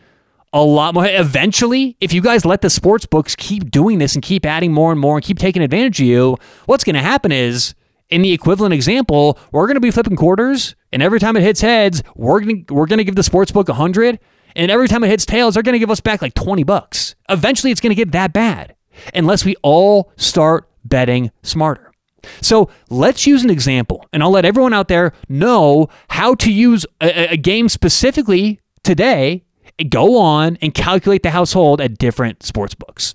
a 0.52 0.64
lot 0.64 0.96
more. 0.96 1.06
Eventually, 1.06 1.96
if 2.02 2.12
you 2.12 2.24
guys 2.24 2.46
let 2.46 2.64
the 2.64 2.72
sports 2.72 3.06
books 3.06 3.36
keep 3.36 3.70
doing 3.70 4.00
this 4.00 4.16
and 4.16 4.24
keep 4.24 4.44
adding 4.44 4.74
more 4.74 4.92
and 4.92 5.00
more 5.00 5.18
and 5.18 5.24
keep 5.24 5.38
taking 5.38 5.62
advantage 5.62 6.02
of 6.02 6.08
you, 6.08 6.38
what's 6.66 6.84
going 6.84 6.96
to 6.96 7.02
happen 7.04 7.32
is, 7.32 7.76
in 8.10 8.22
the 8.22 8.32
equivalent 8.32 8.74
example, 8.74 9.40
we're 9.52 9.68
going 9.68 9.76
to 9.76 9.82
be 9.82 9.92
flipping 9.92 10.16
quarters, 10.16 10.76
and 10.92 11.02
every 11.02 11.20
time 11.20 11.36
it 11.36 11.44
hits 11.44 11.62
heads, 11.62 12.04
we're 12.16 12.40
going 12.42 12.66
to, 12.66 12.74
we're 12.74 12.86
going 12.86 12.98
to 12.98 13.04
give 13.04 13.16
the 13.16 13.24
sports 13.24 13.52
book 13.52 13.68
100, 13.68 14.20
and 14.56 14.72
every 14.72 14.88
time 14.88 15.04
it 15.04 15.10
hits 15.10 15.26
tails, 15.26 15.54
they're 15.54 15.64
going 15.64 15.74
to 15.74 15.80
give 15.80 15.92
us 15.92 16.00
back 16.00 16.22
like 16.22 16.34
20 16.34 16.64
bucks. 16.64 17.16
Eventually, 17.30 17.72
it's 17.72 17.82
going 17.82 17.92
to 17.92 17.96
get 17.96 18.12
that 18.12 18.34
bad 18.34 18.76
unless 19.14 19.44
we 19.44 19.56
all 19.62 20.12
start 20.16 20.70
betting 20.84 21.32
smarter. 21.44 21.92
So 22.42 22.70
let's 22.90 23.28
use 23.28 23.44
an 23.44 23.50
example, 23.50 24.06
and 24.14 24.24
I'll 24.24 24.32
let 24.32 24.46
everyone 24.46 24.74
out 24.74 24.88
there 24.88 25.14
know 25.30 25.90
how 26.10 26.36
to 26.36 26.52
use 26.52 26.86
a, 27.02 27.34
a 27.34 27.38
game 27.38 27.70
specifically 27.70 28.60
today. 28.84 29.44
Go 29.90 30.18
on 30.18 30.58
and 30.62 30.74
calculate 30.74 31.24
the 31.24 31.32
household 31.32 31.82
at 31.82 31.98
different 31.98 32.44
sports 32.44 32.76
books. 32.76 33.14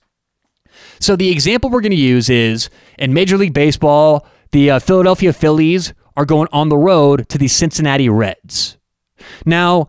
So 0.98 1.16
the 1.16 1.31
example 1.31 1.70
we're 1.70 1.81
going 1.81 1.90
to 1.90 1.96
use 1.96 2.29
is 2.29 2.68
in 2.98 3.14
Major 3.14 3.38
League 3.38 3.55
Baseball, 3.55 4.26
the 4.53 4.71
uh, 4.71 4.79
Philadelphia 4.79 5.33
Phillies 5.33 5.95
are 6.17 6.25
going 6.25 6.49
on 6.53 6.69
the 6.69 6.77
road 6.77 7.29
to 7.29 7.39
the 7.39 7.49
Cincinnati 7.49 8.09
Reds. 8.09 8.79
Now, 9.45 9.89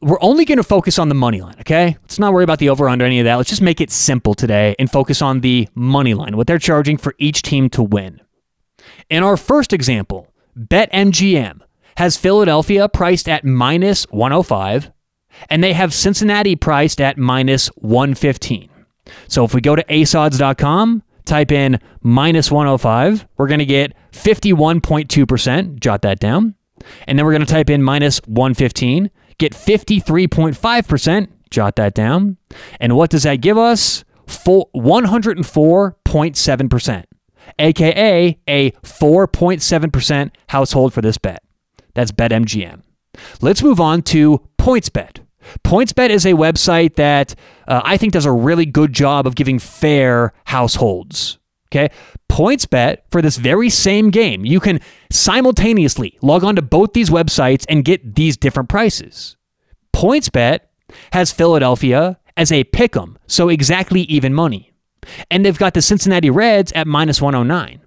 we're 0.00 0.18
only 0.20 0.44
going 0.44 0.58
to 0.58 0.64
focus 0.64 0.98
on 0.98 1.08
the 1.08 1.14
money 1.14 1.40
line, 1.40 1.56
okay? 1.60 1.96
Let's 2.02 2.18
not 2.18 2.32
worry 2.32 2.44
about 2.44 2.58
the 2.58 2.70
over 2.70 2.88
under 2.88 3.04
any 3.04 3.20
of 3.20 3.24
that. 3.24 3.36
Let's 3.36 3.50
just 3.50 3.62
make 3.62 3.80
it 3.80 3.90
simple 3.90 4.34
today 4.34 4.74
and 4.78 4.90
focus 4.90 5.20
on 5.20 5.40
the 5.40 5.68
money 5.74 6.14
line, 6.14 6.36
what 6.36 6.46
they're 6.46 6.58
charging 6.58 6.96
for 6.96 7.14
each 7.18 7.42
team 7.42 7.68
to 7.70 7.82
win. 7.82 8.20
In 9.10 9.22
our 9.22 9.36
first 9.36 9.72
example, 9.72 10.28
BetMGM 10.58 11.60
has 11.96 12.16
Philadelphia 12.16 12.88
priced 12.88 13.28
at 13.28 13.44
minus 13.44 14.04
105, 14.04 14.90
and 15.48 15.62
they 15.62 15.74
have 15.74 15.92
Cincinnati 15.92 16.56
priced 16.56 17.00
at 17.00 17.18
minus 17.18 17.68
115. 17.68 18.70
So 19.28 19.44
if 19.44 19.54
we 19.54 19.60
go 19.60 19.76
to 19.76 19.84
aceodds.com, 19.84 21.02
type 21.30 21.52
in 21.52 21.78
minus 22.02 22.50
105, 22.50 23.26
we're 23.36 23.48
going 23.48 23.60
to 23.60 23.66
get 23.66 23.94
51.2%. 24.12 25.80
Jot 25.80 26.02
that 26.02 26.20
down. 26.20 26.54
And 27.06 27.18
then 27.18 27.24
we're 27.24 27.32
going 27.32 27.46
to 27.46 27.52
type 27.52 27.70
in 27.70 27.82
minus 27.82 28.18
115, 28.26 29.10
get 29.38 29.52
53.5%. 29.52 31.28
Jot 31.50 31.76
that 31.76 31.94
down. 31.94 32.36
And 32.78 32.94
what 32.96 33.08
does 33.10 33.22
that 33.24 33.36
give 33.36 33.58
us? 33.58 34.04
Full 34.26 34.70
104.7% 34.74 37.04
aka 37.58 38.38
a 38.48 38.70
4.7% 38.70 40.30
household 40.48 40.92
for 40.92 41.02
this 41.02 41.18
bet. 41.18 41.42
That's 41.94 42.12
BetMGM. 42.12 42.82
Let's 43.40 43.62
move 43.62 43.80
on 43.80 44.02
to 44.02 44.40
PointsBet. 44.58 45.20
PointsBet 45.64 46.10
is 46.10 46.26
a 46.26 46.32
website 46.32 46.94
that 46.94 47.34
uh, 47.66 47.80
I 47.84 47.96
think 47.96 48.12
does 48.12 48.26
a 48.26 48.32
really 48.32 48.66
good 48.66 48.92
job 48.92 49.26
of 49.26 49.34
giving 49.34 49.58
fair 49.58 50.32
households. 50.44 51.38
Okay. 51.72 51.88
PointsBet 52.28 52.98
for 53.10 53.22
this 53.22 53.36
very 53.36 53.70
same 53.70 54.10
game, 54.10 54.44
you 54.44 54.60
can 54.60 54.80
simultaneously 55.10 56.18
log 56.22 56.42
on 56.44 56.56
to 56.56 56.62
both 56.62 56.92
these 56.92 57.10
websites 57.10 57.64
and 57.68 57.84
get 57.84 58.14
these 58.16 58.36
different 58.36 58.68
prices. 58.68 59.36
PointsBet 59.94 60.60
has 61.12 61.32
Philadelphia 61.32 62.18
as 62.36 62.50
a 62.50 62.64
pick 62.64 62.96
'em, 62.96 63.18
so 63.26 63.48
exactly 63.48 64.02
even 64.02 64.34
money. 64.34 64.72
And 65.30 65.44
they've 65.44 65.58
got 65.58 65.74
the 65.74 65.82
Cincinnati 65.82 66.30
Reds 66.30 66.72
at 66.72 66.86
minus 66.86 67.20
109. 67.20 67.80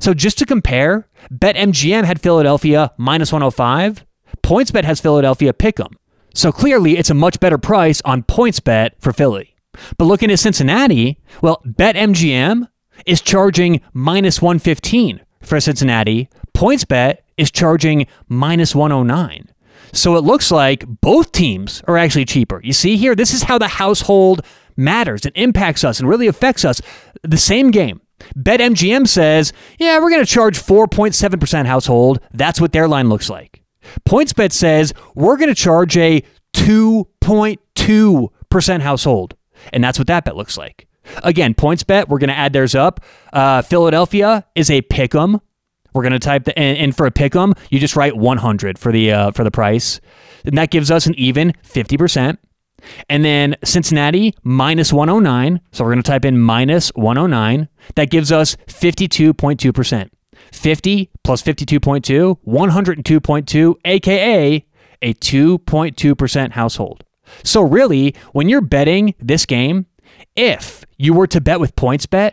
So 0.00 0.14
just 0.14 0.38
to 0.38 0.46
compare, 0.46 1.08
BetMGM 1.32 2.04
had 2.04 2.20
Philadelphia 2.20 2.92
minus 2.96 3.32
105. 3.32 4.04
PointsBet 4.42 4.84
has 4.84 5.00
Philadelphia 5.00 5.52
pick 5.52 5.78
'em. 5.80 5.96
So 6.36 6.52
clearly, 6.52 6.98
it's 6.98 7.08
a 7.08 7.14
much 7.14 7.40
better 7.40 7.56
price 7.56 8.02
on 8.04 8.22
PointsBet 8.22 8.90
for 8.98 9.14
Philly. 9.14 9.56
But 9.96 10.04
looking 10.04 10.30
at 10.30 10.38
Cincinnati, 10.38 11.18
well, 11.40 11.62
BetMGM 11.64 12.68
is 13.06 13.22
charging 13.22 13.80
minus 13.94 14.42
115 14.42 15.22
for 15.40 15.58
Cincinnati. 15.60 16.28
PointsBet 16.54 17.20
is 17.38 17.50
charging 17.50 18.06
minus 18.28 18.74
109. 18.74 19.50
So 19.94 20.16
it 20.16 20.24
looks 20.24 20.50
like 20.50 20.84
both 21.00 21.32
teams 21.32 21.82
are 21.88 21.96
actually 21.96 22.26
cheaper. 22.26 22.60
You 22.62 22.74
see 22.74 22.98
here, 22.98 23.14
this 23.14 23.32
is 23.32 23.44
how 23.44 23.56
the 23.56 23.68
household 23.68 24.42
matters 24.76 25.24
and 25.24 25.34
impacts 25.36 25.84
us 25.84 26.00
and 26.00 26.08
really 26.08 26.26
affects 26.26 26.66
us. 26.66 26.82
The 27.22 27.38
same 27.38 27.70
game. 27.70 28.02
BetMGM 28.36 29.08
says, 29.08 29.54
yeah, 29.78 29.98
we're 30.00 30.10
going 30.10 30.24
to 30.24 30.30
charge 30.30 30.58
4.7% 30.58 31.64
household. 31.64 32.20
That's 32.34 32.60
what 32.60 32.72
their 32.72 32.88
line 32.88 33.08
looks 33.08 33.30
like. 33.30 33.62
PointsBet 34.08 34.52
says, 34.52 34.92
we're 35.14 35.36
going 35.36 35.48
to 35.48 35.54
charge 35.54 35.96
a 35.96 36.22
2.2% 36.54 38.80
household. 38.80 39.34
And 39.72 39.82
that's 39.82 39.98
what 39.98 40.06
that 40.08 40.24
bet 40.24 40.36
looks 40.36 40.56
like. 40.56 40.86
Again, 41.22 41.54
PointsBet, 41.54 42.08
we're 42.08 42.18
going 42.18 42.28
to 42.28 42.36
add 42.36 42.52
theirs 42.52 42.74
up. 42.74 43.00
Uh, 43.32 43.62
Philadelphia 43.62 44.44
is 44.54 44.70
a 44.70 44.82
pick 44.82 45.14
'em. 45.14 45.40
We're 45.94 46.02
going 46.02 46.12
to 46.12 46.18
type 46.18 46.44
the 46.44 46.58
and, 46.58 46.76
and, 46.76 46.96
for 46.96 47.06
a 47.06 47.10
pick 47.10 47.34
'em, 47.34 47.54
you 47.70 47.78
just 47.78 47.96
write 47.96 48.16
100 48.16 48.78
for 48.78 48.92
the 48.92 49.12
uh, 49.12 49.30
for 49.30 49.44
the 49.44 49.50
price. 49.50 50.00
And 50.44 50.58
that 50.58 50.70
gives 50.70 50.90
us 50.90 51.06
an 51.06 51.14
even 51.14 51.52
50%. 51.62 52.36
And 53.08 53.24
then 53.24 53.56
Cincinnati 53.64 54.34
minus 54.42 54.92
109. 54.92 55.60
So 55.72 55.84
we're 55.84 55.92
going 55.92 56.02
to 56.02 56.10
type 56.10 56.24
in 56.24 56.38
minus 56.38 56.90
109. 56.90 57.68
That 57.94 58.10
gives 58.10 58.30
us 58.30 58.56
52.2%. 58.68 60.10
50 60.56 61.10
plus 61.22 61.42
52.2, 61.42 62.38
102.2, 62.46 63.74
aka 63.84 64.66
a 65.02 65.14
2.2% 65.14 66.50
household. 66.52 67.04
So 67.42 67.62
really, 67.62 68.14
when 68.32 68.48
you're 68.48 68.60
betting 68.60 69.14
this 69.20 69.46
game, 69.46 69.86
if 70.34 70.84
you 70.96 71.12
were 71.12 71.26
to 71.26 71.40
bet 71.40 71.60
with 71.60 71.76
PointsBet, 71.76 72.32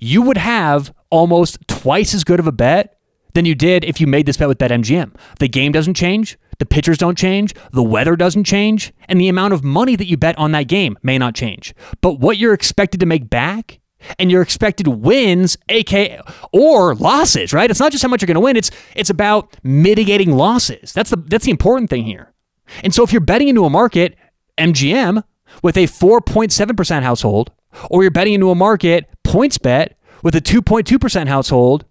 you 0.00 0.22
would 0.22 0.36
have 0.36 0.92
almost 1.10 1.58
twice 1.68 2.14
as 2.14 2.24
good 2.24 2.40
of 2.40 2.46
a 2.46 2.52
bet 2.52 2.98
than 3.34 3.44
you 3.44 3.54
did 3.54 3.84
if 3.84 4.00
you 4.00 4.06
made 4.06 4.26
this 4.26 4.36
bet 4.36 4.48
with 4.48 4.58
BetMGM. 4.58 5.14
The 5.38 5.48
game 5.48 5.72
doesn't 5.72 5.94
change, 5.94 6.38
the 6.58 6.66
pitchers 6.66 6.98
don't 6.98 7.18
change, 7.18 7.54
the 7.72 7.82
weather 7.82 8.16
doesn't 8.16 8.44
change, 8.44 8.92
and 9.08 9.20
the 9.20 9.28
amount 9.28 9.54
of 9.54 9.64
money 9.64 9.96
that 9.96 10.06
you 10.06 10.16
bet 10.16 10.38
on 10.38 10.52
that 10.52 10.68
game 10.68 10.98
may 11.02 11.18
not 11.18 11.34
change. 11.34 11.74
But 12.00 12.20
what 12.20 12.38
you're 12.38 12.54
expected 12.54 13.00
to 13.00 13.06
make 13.06 13.30
back 13.30 13.80
and 14.18 14.30
your 14.30 14.42
expected 14.42 14.86
wins, 14.86 15.56
aka 15.68 16.20
or 16.52 16.94
losses, 16.94 17.52
right? 17.52 17.70
It's 17.70 17.80
not 17.80 17.92
just 17.92 18.02
how 18.02 18.08
much 18.08 18.22
you're 18.22 18.26
going 18.26 18.34
to 18.34 18.40
win, 18.40 18.56
it's 18.56 18.70
it's 18.94 19.10
about 19.10 19.56
mitigating 19.62 20.32
losses. 20.32 20.92
That's 20.92 21.10
the 21.10 21.16
that's 21.16 21.44
the 21.44 21.50
important 21.50 21.90
thing 21.90 22.04
here. 22.04 22.32
And 22.82 22.94
so 22.94 23.02
if 23.02 23.12
you're 23.12 23.20
betting 23.20 23.48
into 23.48 23.64
a 23.64 23.70
market, 23.70 24.16
MGM 24.58 25.22
with 25.62 25.76
a 25.76 25.86
4.7% 25.86 27.02
household, 27.02 27.52
or 27.90 28.02
you're 28.02 28.10
betting 28.10 28.34
into 28.34 28.50
a 28.50 28.54
market, 28.54 29.08
PointsBet 29.24 29.94
with 30.22 30.34
a 30.34 30.40
2.2% 30.40 31.28
household, 31.28 31.84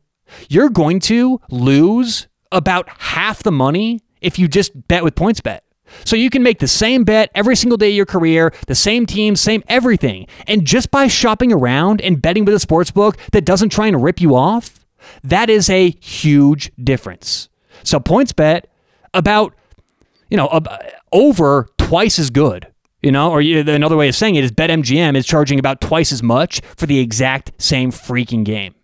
you're 0.49 0.69
going 0.69 0.99
to 1.01 1.39
lose 1.49 2.27
about 2.51 2.89
half 2.89 3.43
the 3.43 3.51
money 3.51 3.99
if 4.21 4.39
you 4.39 4.47
just 4.47 4.87
bet 4.87 5.03
with 5.03 5.15
PointsBet. 5.15 5.59
So 6.05 6.15
you 6.15 6.29
can 6.29 6.43
make 6.43 6.59
the 6.59 6.67
same 6.67 7.03
bet 7.03 7.29
every 7.35 7.55
single 7.55 7.77
day 7.77 7.89
of 7.89 7.95
your 7.95 8.05
career, 8.05 8.53
the 8.67 8.75
same 8.75 9.05
team, 9.05 9.35
same 9.35 9.63
everything. 9.67 10.27
And 10.47 10.65
just 10.65 10.91
by 10.91 11.07
shopping 11.07 11.51
around 11.51 12.01
and 12.01 12.21
betting 12.21 12.45
with 12.45 12.53
a 12.53 12.59
sports 12.59 12.91
book 12.91 13.17
that 13.31 13.45
doesn't 13.45 13.69
try 13.69 13.87
and 13.87 14.03
rip 14.03 14.21
you 14.21 14.35
off, 14.35 14.85
that 15.23 15.49
is 15.49 15.69
a 15.69 15.91
huge 16.01 16.71
difference. 16.81 17.49
So 17.83 17.99
PointsBet 17.99 18.63
about 19.13 19.55
you 20.29 20.37
know 20.37 20.61
over 21.11 21.67
twice 21.77 22.19
as 22.19 22.29
good. 22.29 22.67
You 23.01 23.11
know, 23.11 23.31
or 23.31 23.41
another 23.41 23.97
way 23.97 24.09
of 24.09 24.15
saying 24.15 24.35
it 24.35 24.43
is 24.43 24.51
BetMGM 24.51 25.17
is 25.17 25.25
charging 25.25 25.57
about 25.57 25.81
twice 25.81 26.11
as 26.11 26.21
much 26.21 26.61
for 26.77 26.85
the 26.85 26.99
exact 26.99 27.51
same 27.57 27.91
freaking 27.91 28.45
game. 28.45 28.75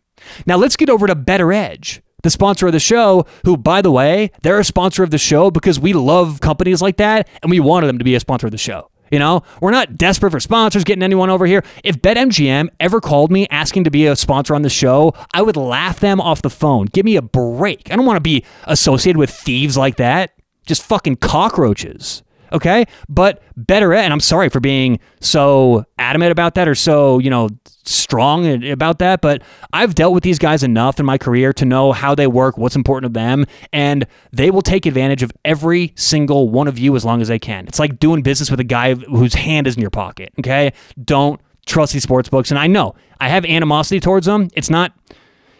Now 0.47 0.57
let's 0.57 0.75
get 0.75 0.89
over 0.89 1.05
to 1.05 1.13
Bettor 1.13 1.53
Edge 1.53 2.01
the 2.27 2.31
sponsor 2.31 2.67
of 2.67 2.73
the 2.73 2.79
show, 2.79 3.25
who, 3.45 3.55
by 3.55 3.81
the 3.81 3.89
way, 3.89 4.31
they're 4.41 4.59
a 4.59 4.65
sponsor 4.65 5.01
of 5.01 5.11
the 5.11 5.17
show 5.17 5.49
because 5.49 5.79
we 5.79 5.93
love 5.93 6.41
companies 6.41 6.81
like 6.81 6.97
that 6.97 7.29
and 7.41 7.49
we 7.49 7.61
wanted 7.61 7.87
them 7.87 7.99
to 7.99 8.03
be 8.03 8.15
a 8.15 8.19
sponsor 8.19 8.47
of 8.47 8.51
the 8.51 8.57
show. 8.57 8.91
You 9.09 9.19
know, 9.19 9.43
we're 9.61 9.71
not 9.71 9.97
desperate 9.97 10.31
for 10.31 10.41
sponsors 10.41 10.83
getting 10.83 11.03
anyone 11.03 11.29
over 11.29 11.45
here. 11.45 11.63
If 11.85 12.01
BetMGM 12.01 12.67
ever 12.81 12.99
called 12.99 13.31
me 13.31 13.47
asking 13.49 13.85
to 13.85 13.91
be 13.91 14.07
a 14.07 14.17
sponsor 14.17 14.55
on 14.55 14.63
the 14.63 14.69
show, 14.69 15.13
I 15.33 15.41
would 15.41 15.55
laugh 15.55 16.01
them 16.01 16.19
off 16.19 16.41
the 16.41 16.49
phone. 16.49 16.87
Give 16.87 17.05
me 17.05 17.15
a 17.15 17.21
break. 17.21 17.89
I 17.89 17.95
don't 17.95 18.05
want 18.05 18.17
to 18.17 18.21
be 18.21 18.43
associated 18.65 19.17
with 19.17 19.29
thieves 19.29 19.77
like 19.77 19.95
that. 19.95 20.33
Just 20.65 20.83
fucking 20.83 21.15
cockroaches. 21.17 22.23
Okay? 22.51 22.85
But 23.09 23.41
better, 23.55 23.93
and 23.93 24.13
I'm 24.13 24.19
sorry 24.19 24.49
for 24.49 24.59
being 24.59 24.99
so 25.19 25.85
adamant 25.97 26.31
about 26.31 26.55
that 26.55 26.67
or 26.67 26.75
so, 26.75 27.19
you 27.19 27.29
know, 27.29 27.49
strong 27.85 28.63
about 28.65 28.99
that, 28.99 29.21
but 29.21 29.41
I've 29.71 29.95
dealt 29.95 30.13
with 30.13 30.23
these 30.23 30.39
guys 30.39 30.63
enough 30.63 30.99
in 30.99 31.05
my 31.05 31.17
career 31.17 31.53
to 31.53 31.65
know 31.65 31.91
how 31.93 32.15
they 32.15 32.27
work, 32.27 32.57
what's 32.57 32.75
important 32.75 33.13
to 33.13 33.19
them, 33.19 33.45
and 33.71 34.05
they 34.31 34.51
will 34.51 34.61
take 34.61 34.85
advantage 34.85 35.23
of 35.23 35.31
every 35.45 35.93
single 35.95 36.49
one 36.49 36.67
of 36.67 36.77
you 36.77 36.95
as 36.95 37.05
long 37.05 37.21
as 37.21 37.27
they 37.27 37.39
can. 37.39 37.67
It's 37.67 37.79
like 37.79 37.99
doing 37.99 38.21
business 38.21 38.51
with 38.51 38.59
a 38.59 38.65
guy 38.65 38.95
whose 38.95 39.33
hand 39.33 39.67
is 39.67 39.75
in 39.75 39.81
your 39.81 39.89
pocket, 39.89 40.33
okay? 40.39 40.73
Don't 41.03 41.39
trust 41.65 41.93
these 41.93 42.03
sports 42.03 42.29
books. 42.29 42.49
And 42.49 42.59
I 42.59 42.67
know 42.67 42.95
I 43.19 43.29
have 43.29 43.45
animosity 43.45 43.99
towards 43.99 44.25
them. 44.25 44.49
It's 44.53 44.69
not 44.69 44.93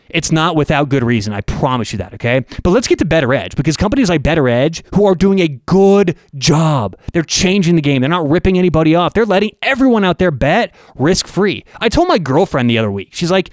it's 0.10 0.32
not 0.32 0.56
without 0.56 0.90
good 0.90 1.04
reason. 1.04 1.34
I 1.34 1.42
promise 1.42 1.92
you 1.92 1.98
that, 2.00 2.14
okay? 2.16 2.46
But 2.64 2.72
let's 2.72 2.88
get 2.88 3.00
to 3.00 3.06
Bettor 3.06 3.34
Edge 3.34 3.56
because 3.56 3.78
companies 3.78 4.10
like 4.10 4.24
Bettor 4.24 4.48
Edge, 4.48 4.84
who 4.94 5.06
are 5.06 5.16
doing 5.16 5.40
a 5.40 5.48
good 5.48 6.18
job, 6.36 6.96
they're 7.14 7.24
changing 7.24 7.76
the 7.76 7.82
game. 7.82 8.02
They're 8.02 8.10
not 8.10 8.30
ripping 8.30 8.58
anybody 8.58 8.96
off. 8.96 9.14
They're 9.14 9.26
letting 9.26 9.52
everyone 9.62 10.04
out 10.04 10.20
there 10.20 10.32
bet 10.32 10.74
risk 10.96 11.28
free. 11.28 11.64
I 11.80 11.90
told 11.90 12.08
my 12.08 12.18
girlfriend 12.18 12.70
the 12.70 12.78
other 12.78 12.92
week, 12.92 13.10
she's 13.12 13.32
like, 13.32 13.50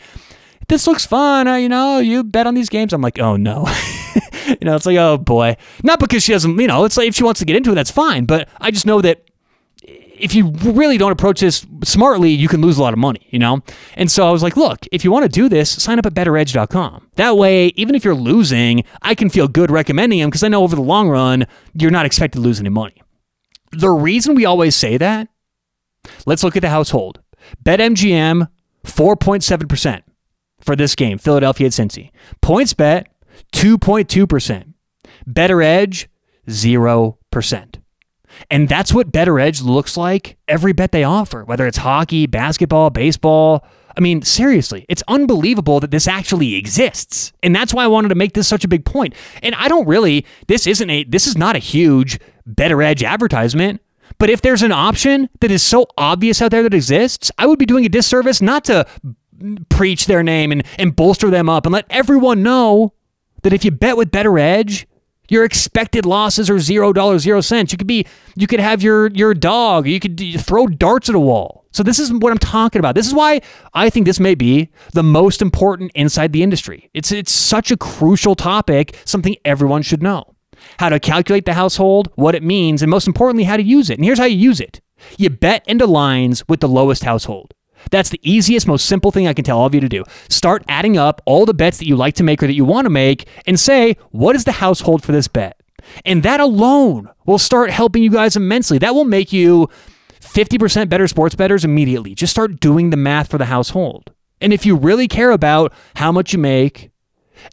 this 0.69 0.87
looks 0.87 1.05
fun. 1.05 1.47
Uh, 1.47 1.57
you 1.57 1.69
know, 1.69 1.99
you 1.99 2.25
bet 2.25 2.47
on 2.47 2.55
these 2.55 2.69
games. 2.69 2.93
I'm 2.93 3.03
like, 3.03 3.19
oh 3.19 3.37
no. 3.37 3.67
you 4.47 4.57
know, 4.63 4.77
it's 4.77 4.87
like, 4.87 4.97
oh 4.97 5.19
boy. 5.19 5.57
Not 5.83 6.01
because 6.01 6.23
she 6.23 6.33
doesn't, 6.33 6.59
you 6.59 6.67
know, 6.67 6.85
it's 6.85 6.97
like 6.97 7.09
if 7.09 7.15
she 7.15 7.25
wants 7.25 7.41
to 7.41 7.47
get 7.47 7.57
into 7.57 7.73
it, 7.73 7.75
that's 7.75 7.91
fine. 7.91 8.25
But 8.25 8.49
I 8.61 8.71
just 8.71 8.87
know 8.87 9.01
that 9.03 9.25
if 10.19 10.35
you 10.35 10.51
really 10.51 10.97
don't 10.99 11.13
approach 11.13 11.41
this 11.41 11.67
smartly, 11.83 12.31
you 12.31 12.49
can 12.49 12.61
lose 12.61 12.79
a 12.79 12.83
lot 12.83 12.93
of 12.93 12.99
money, 12.99 13.27
you 13.31 13.39
know? 13.39 13.61
And 13.97 14.11
so 14.11 14.27
I 14.27 14.31
was 14.31 14.43
like, 14.43 14.57
look, 14.57 14.87
if 14.93 15.05
you 15.05 15.11
want 15.11 15.25
to 15.25 15.29
do 15.29 15.49
this, 15.49 15.71
sign 15.71 15.99
up 15.99 16.07
at 16.07 16.15
bettoredge.com. 16.15 17.11
That 17.17 17.37
way, 17.37 17.67
even 17.77 17.95
if 17.95 18.05
you're 18.05 18.15
losing, 18.15 18.85
I 19.03 19.15
can 19.15 19.29
feel 19.29 19.49
good 19.49 19.71
recommending 19.71 20.21
them 20.21 20.31
because 20.31 20.43
I 20.43 20.49
know 20.49 20.63
over 20.63 20.77
the 20.77 20.83
long 20.83 21.09
run, 21.09 21.47
you're 21.75 21.91
not 21.91 22.07
expected 22.07 22.39
to 22.39 22.43
lose 22.43 22.61
any 22.61 22.69
money. 22.69 23.03
The 23.73 23.91
reason 23.91 24.35
we 24.35 24.45
always 24.45 24.77
say 24.77 24.97
that, 24.99 25.29
let's 26.27 26.45
look 26.45 26.57
at 26.57 26.63
the 26.63 26.71
household. 26.71 27.21
BetMGM, 27.65 28.49
4.7% 28.85 30.03
for 30.61 30.77
this 30.77 30.95
game, 30.95 31.19
Philadelphia 31.19 31.67
at 31.67 31.73
Cincy. 31.73 32.11
PointsBet, 32.43 33.07
2.2%. 33.53 34.75
Bettor 35.27 35.63
Edge, 35.63 36.09
0%. 36.49 37.84
And 38.51 38.69
that's 38.69 38.93
what 38.93 39.13
Bettor 39.13 39.39
Edge 39.41 39.63
looks 39.63 39.97
like 39.97 40.37
every 40.49 40.73
bet 40.73 40.93
they 40.93 41.05
offer, 41.05 41.45
whether 41.45 41.67
it's 41.67 41.79
hockey, 41.79 42.27
basketball, 42.27 42.91
baseball. 42.91 43.67
I 43.97 44.01
mean, 44.01 44.23
seriously, 44.23 44.85
it's 44.89 45.03
unbelievable 45.09 45.81
that 45.81 45.91
this 45.91 46.09
actually 46.09 46.57
exists. 46.57 47.33
And 47.43 47.55
that's 47.55 47.73
why 47.73 47.85
I 47.85 47.89
wanted 47.89 48.09
to 48.09 48.15
make 48.17 48.35
this 48.35 48.49
such 48.49 48.65
a 48.65 48.69
big 48.69 48.85
point. 48.85 49.15
And 49.43 49.55
I 49.55 49.69
don't 49.69 49.87
really, 49.87 50.27
this 50.49 50.67
isn't 50.67 50.91
a, 50.91 51.05
this 51.05 51.27
is 51.27 51.37
not 51.37 51.57
a 51.57 51.61
huge 51.61 52.19
Bettor 52.47 52.83
Edge 52.83 53.03
advertisement. 53.03 53.81
But 54.19 54.31
if 54.31 54.43
there's 54.43 54.63
an 54.63 54.73
option 54.73 55.29
that 55.41 55.51
is 55.51 55.63
so 55.63 55.87
obvious 55.97 56.41
out 56.41 56.51
there 56.51 56.63
that 56.63 56.75
exists, 56.75 57.31
I 57.39 57.47
would 57.47 57.59
be 57.59 57.67
doing 57.67 57.85
a 57.85 57.89
disservice 57.89 58.41
not 58.41 58.65
to 58.67 58.87
preach 59.69 60.07
their 60.07 60.23
name 60.23 60.53
and, 60.53 60.65
and 60.79 60.95
bolster 60.95 61.31
them 61.31 61.49
up 61.49 61.67
and 61.67 61.73
let 61.73 61.87
everyone 61.91 62.43
know 62.43 62.95
that 63.43 63.53
if 63.53 63.65
you 63.65 63.71
bet 63.71 63.97
with 63.97 64.11
Bettor 64.11 64.39
Edge, 64.39 64.87
your 65.29 65.45
expected 65.45 66.05
losses 66.07 66.51
are 66.51 66.59
zero 66.59 66.93
dollars, 66.93 67.23
zero 67.23 67.41
cents. 67.41 67.73
You 67.73 67.79
could 67.79 67.87
be, 67.87 68.07
you 68.37 68.47
could 68.47 68.61
have 68.61 68.83
your 68.83 69.09
your 69.09 69.35
dog. 69.35 69.87
You 69.87 70.01
could 70.01 70.21
throw 70.41 70.67
darts 70.67 71.09
at 71.09 71.15
a 71.15 71.21
wall. 71.21 71.65
So 71.73 71.83
this 71.83 71.99
is 71.99 72.13
what 72.13 72.31
I'm 72.31 72.39
talking 72.39 72.79
about. 72.79 72.95
This 72.95 73.07
is 73.07 73.15
why 73.15 73.41
I 73.73 73.91
think 73.91 74.07
this 74.07 74.21
may 74.21 74.35
be 74.35 74.71
the 74.93 75.03
most 75.03 75.43
important 75.43 75.91
inside 75.95 76.33
the 76.33 76.43
industry. 76.43 76.91
It's 76.95 77.11
it's 77.11 77.33
such 77.33 77.71
a 77.71 77.77
crucial 77.77 78.35
topic, 78.35 78.97
something 79.05 79.37
everyone 79.45 79.83
should 79.83 80.03
know. 80.03 80.35
How 80.79 80.89
to 80.89 81.01
calculate 81.01 81.47
the 81.47 81.55
household, 81.55 82.11
what 82.15 82.35
it 82.35 82.43
means, 82.43 82.81
and 82.81 82.91
most 82.91 83.07
importantly, 83.07 83.45
how 83.45 83.57
to 83.57 83.63
use 83.63 83.91
it. 83.91 83.99
And 83.99 84.05
here's 84.05 84.19
how 84.19 84.25
you 84.25 84.37
use 84.37 84.61
it: 84.61 84.81
you 85.19 85.31
bet 85.31 85.65
into 85.67 85.87
lines 85.87 86.45
with 86.49 86.61
the 86.61 86.69
lowest 86.69 87.05
household. 87.05 87.55
That's 87.91 88.11
the 88.11 88.21
easiest, 88.23 88.67
most 88.67 88.87
simple 88.87 89.11
thing 89.11 89.27
I 89.27 89.35
can 89.35 89.45
tell 89.45 89.59
all 89.59 89.67
of 89.67 89.75
you 89.75 89.81
to 89.81 89.89
do. 89.89 90.05
Start 90.29 90.65
adding 90.69 90.97
up 90.97 91.21
all 91.25 91.47
the 91.47 91.55
bets 91.55 91.79
that 91.79 91.87
you 91.87 91.97
like 91.97 92.15
to 92.15 92.23
make 92.23 92.43
or 92.43 92.47
that 92.47 92.55
you 92.55 92.65
want 92.65 92.87
to 92.87 92.91
make 92.91 93.27
and 93.47 93.59
say, 93.59 93.97
what 94.11 94.37
is 94.37 94.45
the 94.45 94.53
household 94.53 95.03
for 95.03 95.13
this 95.13 95.29
bet? 95.29 95.61
And 96.05 96.23
that 96.23 96.41
alone 96.41 97.11
will 97.27 97.39
start 97.39 97.71
helping 97.71 98.03
you 98.03 98.11
guys 98.11 98.37
immensely. 98.37 98.79
That 98.79 98.95
will 98.95 99.05
make 99.05 99.33
you 99.33 99.69
50% 100.21 100.89
better 100.89 101.07
sports 101.07 101.35
bettors 101.35 101.65
immediately. 101.65 102.15
Just 102.15 102.33
start 102.33 102.61
doing 102.61 102.91
the 102.91 102.97
math 102.97 103.31
for 103.31 103.39
the 103.39 103.45
household. 103.47 104.13
And 104.41 104.53
if 104.53 104.67
you 104.67 104.77
really 104.77 105.09
care 105.09 105.31
about 105.31 105.73
how 105.97 106.11
much 106.11 106.33
you 106.33 106.39
make 106.39 106.91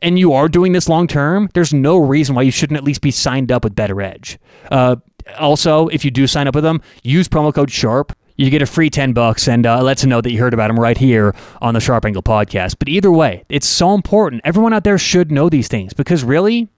and 0.01 0.17
you 0.17 0.33
are 0.33 0.47
doing 0.47 0.71
this 0.71 0.89
long 0.89 1.07
term, 1.07 1.49
there's 1.53 1.73
no 1.73 1.97
reason 1.97 2.35
why 2.35 2.41
you 2.41 2.51
shouldn't 2.51 2.77
at 2.77 2.83
least 2.83 3.01
be 3.01 3.11
signed 3.11 3.51
up 3.51 3.63
with 3.63 3.75
Bettor 3.75 4.01
Edge. 4.01 4.39
Uh, 4.71 4.95
also, 5.37 5.87
if 5.89 6.03
you 6.03 6.11
do 6.11 6.27
sign 6.27 6.47
up 6.47 6.55
with 6.55 6.63
them, 6.63 6.81
use 7.03 7.27
promo 7.27 7.53
code 7.53 7.69
SHARP 7.69 8.13
you 8.41 8.49
get 8.49 8.61
a 8.61 8.65
free 8.65 8.89
10 8.89 9.13
bucks 9.13 9.47
and 9.47 9.65
uh, 9.65 9.81
lets 9.83 10.01
them 10.01 10.09
know 10.09 10.21
that 10.21 10.31
you 10.31 10.39
heard 10.39 10.53
about 10.53 10.67
them 10.67 10.79
right 10.79 10.97
here 10.97 11.35
on 11.61 11.73
the 11.73 11.79
Sharp 11.79 12.05
Angle 12.05 12.23
podcast. 12.23 12.77
But 12.79 12.89
either 12.89 13.11
way, 13.11 13.43
it's 13.49 13.67
so 13.67 13.93
important. 13.93 14.41
Everyone 14.43 14.73
out 14.73 14.83
there 14.83 14.97
should 14.97 15.31
know 15.31 15.49
these 15.49 15.67
things 15.67 15.93
because 15.93 16.23
really, 16.23 16.69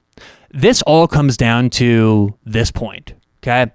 this 0.51 0.81
all 0.83 1.07
comes 1.07 1.37
down 1.37 1.69
to 1.71 2.37
this 2.45 2.69
point. 2.69 3.13
Okay. 3.41 3.71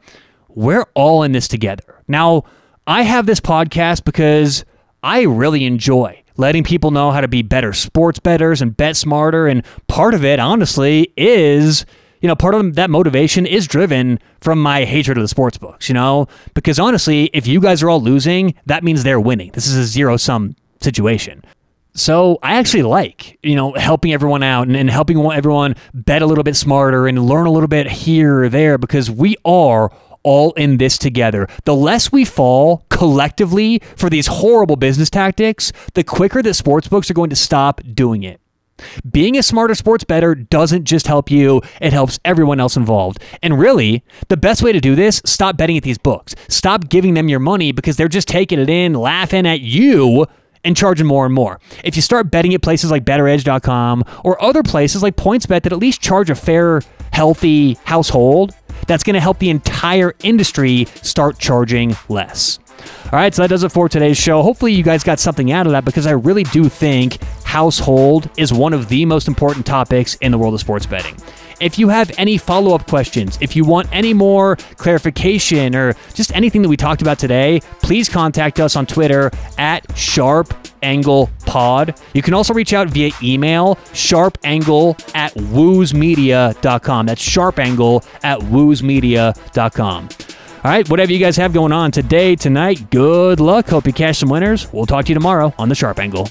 We're 0.48 0.87
all 0.94 1.22
in 1.22 1.33
this 1.33 1.48
together. 1.48 2.03
Now, 2.07 2.44
I 2.87 3.03
have 3.03 3.27
this 3.27 3.40
podcast 3.40 4.05
because 4.05 4.64
I 5.03 5.22
really 5.22 5.64
enjoy 5.64 6.22
letting 6.37 6.64
people 6.64 6.90
know 6.90 7.11
how 7.11 7.20
to 7.20 7.29
be 7.29 7.42
better 7.42 7.72
sports 7.72 8.18
betters 8.18 8.62
and 8.62 8.77
bet 8.77 8.96
smarter. 8.96 9.46
And 9.46 9.64
part 9.88 10.14
of 10.14 10.24
it, 10.24 10.38
honestly, 10.38 11.12
is 11.16 11.85
you 12.20 12.28
know, 12.28 12.37
part 12.37 12.54
of 12.54 12.74
that 12.74 12.90
motivation 12.90 13.46
is 13.46 13.66
driven 13.66 14.18
from 14.40 14.61
my 14.61 14.85
hatred 14.85 15.18
of 15.18 15.22
the 15.22 15.28
sports 15.28 15.59
books, 15.59 15.88
you 15.88 15.94
know, 15.94 16.26
because 16.54 16.78
honestly, 16.78 17.31
if 17.33 17.46
you 17.46 17.61
guys 17.61 17.83
are 17.83 17.90
all 17.90 18.00
losing, 18.00 18.54
that 18.66 18.85
means 18.85 19.04
they're 19.04 19.20
winning. 19.20 19.50
This 19.52 19.66
is 19.66 19.76
a 19.76 19.85
zero 19.85 20.16
sum 20.16 20.57
situation. 20.81 21.42
So 21.94 22.38
I 22.42 22.54
actually 22.54 22.85
like, 22.85 23.38
you 23.42 23.57
know, 23.57 23.72
helping 23.72 24.12
everyone 24.12 24.42
out 24.42 24.68
and, 24.68 24.76
and 24.76 24.88
helping 24.88 25.18
everyone 25.33 25.74
bet 25.92 26.22
a 26.22 26.26
little 26.26 26.44
bit 26.44 26.54
smarter 26.54 27.09
and 27.09 27.26
learn 27.26 27.46
a 27.46 27.50
little 27.50 27.68
bit 27.68 27.88
here 27.88 28.44
or 28.44 28.48
there 28.48 28.78
because 28.78 29.11
we 29.11 29.37
are 29.44 29.90
all 30.22 30.52
in 30.52 30.76
this 30.76 30.98
together. 30.98 31.48
The 31.64 31.74
less 31.74 32.12
we 32.12 32.24
fall 32.24 32.85
collectively 32.90 33.81
for 33.96 34.11
these 34.11 34.26
horrible 34.26 34.76
business 34.76 35.11
tactics, 35.11 35.72
the 35.94 36.04
quicker 36.04 36.42
that 36.42 36.50
sportsbooks 36.50 37.11
are 37.11 37.14
going 37.14 37.31
to 37.31 37.37
stop 37.37 37.81
doing 37.94 38.22
it. 38.22 38.40
Being 39.11 39.37
a 39.37 39.43
smarter 39.43 39.75
sports 39.75 40.05
better 40.05 40.35
doesn't 40.35 40.85
just 40.85 41.07
help 41.07 41.31
you, 41.31 41.62
it 41.81 41.93
helps 41.93 42.19
everyone 42.25 42.61
else 42.61 42.77
involved. 42.77 43.23
And 43.43 43.59
really, 43.59 44.03
the 44.29 44.37
best 44.37 44.62
way 44.62 44.73
to 44.73 44.81
do 44.81 44.95
this, 44.95 45.21
stop 45.25 45.57
betting 45.57 45.77
at 45.77 45.83
these 45.83 45.99
books. 45.99 46.35
Stop 46.49 46.88
giving 46.88 47.14
them 47.14 47.29
your 47.29 47.41
money 47.41 47.73
because 47.73 47.97
they're 47.97 48.09
just 48.09 48.29
taking 48.29 48.59
it 48.59 48.71
in, 48.71 48.95
laughing 48.95 49.47
at 49.47 49.61
you, 49.61 50.27
and 50.64 50.77
charging 50.77 51.07
more 51.07 51.25
and 51.25 51.35
more. 51.35 51.61
If 51.85 51.97
you 51.97 52.03
start 52.03 52.31
betting 52.31 52.55
at 52.55 52.62
places 52.62 52.91
like 52.91 53.05
bettoredge.com 53.05 54.05
or 54.25 54.43
other 54.43 54.62
places 54.62 55.03
like 55.03 55.17
PointsBet 55.17 55.62
that 55.62 55.73
at 55.73 55.79
least 55.79 56.01
charge 56.01 56.31
a 56.31 56.35
fair, 56.35 56.83
healthy 57.12 57.75
household, 57.85 58.55
that's 58.87 59.03
going 59.03 59.14
to 59.14 59.21
help 59.21 59.38
the 59.38 59.51
entire 59.51 60.14
industry 60.23 60.87
start 61.03 61.38
charging 61.38 61.97
less. 62.09 62.59
All 63.05 63.19
right, 63.19 63.35
so 63.35 63.43
that 63.43 63.49
does 63.49 63.64
it 63.64 63.73
for 63.73 63.88
today's 63.88 64.19
show. 64.19 64.43
Hopefully, 64.43 64.73
you 64.73 64.83
guys 64.83 65.03
got 65.03 65.19
something 65.19 65.51
out 65.53 65.67
of 65.67 65.73
that 65.73 65.85
because 65.85 66.07
I 66.07 66.12
really 66.12 66.45
do 66.45 66.69
think 66.69 67.23
household 67.45 68.31
is 68.37 68.53
one 68.53 68.75
of 68.75 68.88
the 68.88 69.05
most 69.07 69.29
important 69.29 69.64
topics 69.64 70.14
in 70.17 70.33
the 70.33 70.38
world 70.38 70.55
of 70.55 70.61
sports 70.61 70.87
betting. 70.87 71.17
If 71.61 71.79
you 71.79 71.88
have 71.88 72.12
any 72.19 72.38
follow 72.38 72.75
up 72.75 72.87
questions, 72.87 73.37
if 73.41 73.57
you 73.57 73.64
want 73.64 73.88
any 73.91 74.14
more 74.14 74.57
clarification 74.77 75.75
or 75.75 75.95
just 76.14 76.33
anything 76.35 76.62
that 76.62 76.69
we 76.69 76.77
talked 76.77 77.03
about 77.03 77.19
today, 77.19 77.61
please 77.83 78.09
contact 78.09 78.61
us 78.61 78.77
on 78.77 78.87
Twitter 78.87 79.33
at 79.59 79.85
Sharp 79.97 80.55
Angle 80.83 81.29
Pod. 81.47 81.99
You 82.14 82.23
can 82.23 82.35
also 82.35 82.55
reach 82.55 82.73
out 82.73 82.88
via 82.91 83.11
email, 83.23 83.75
sharpangle 83.93 85.01
at 85.17 85.35
woosmedia.com. 85.35 87.07
That's 87.07 87.29
sharpangle 87.29 88.07
at 88.23 88.38
woosmedia.com. 88.38 90.09
All 90.64 90.73
right, 90.73 90.88
whatever 90.90 91.12
you 91.12 91.21
guys 91.21 91.37
have 91.37 91.53
going 91.53 91.71
on 91.71 91.92
today, 91.92 92.35
tonight, 92.35 92.90
good 92.90 93.38
luck. 93.38 93.68
Hope 93.68 93.87
you 93.87 93.92
cash 93.92 94.18
some 94.18 94.29
winners. 94.29 94.71
We'll 94.73 94.87
talk 94.87 95.05
to 95.05 95.11
you 95.11 95.14
tomorrow 95.14 95.55
on 95.57 95.68
the 95.68 95.77
Sharp 95.77 96.01
Angle. 96.01 96.29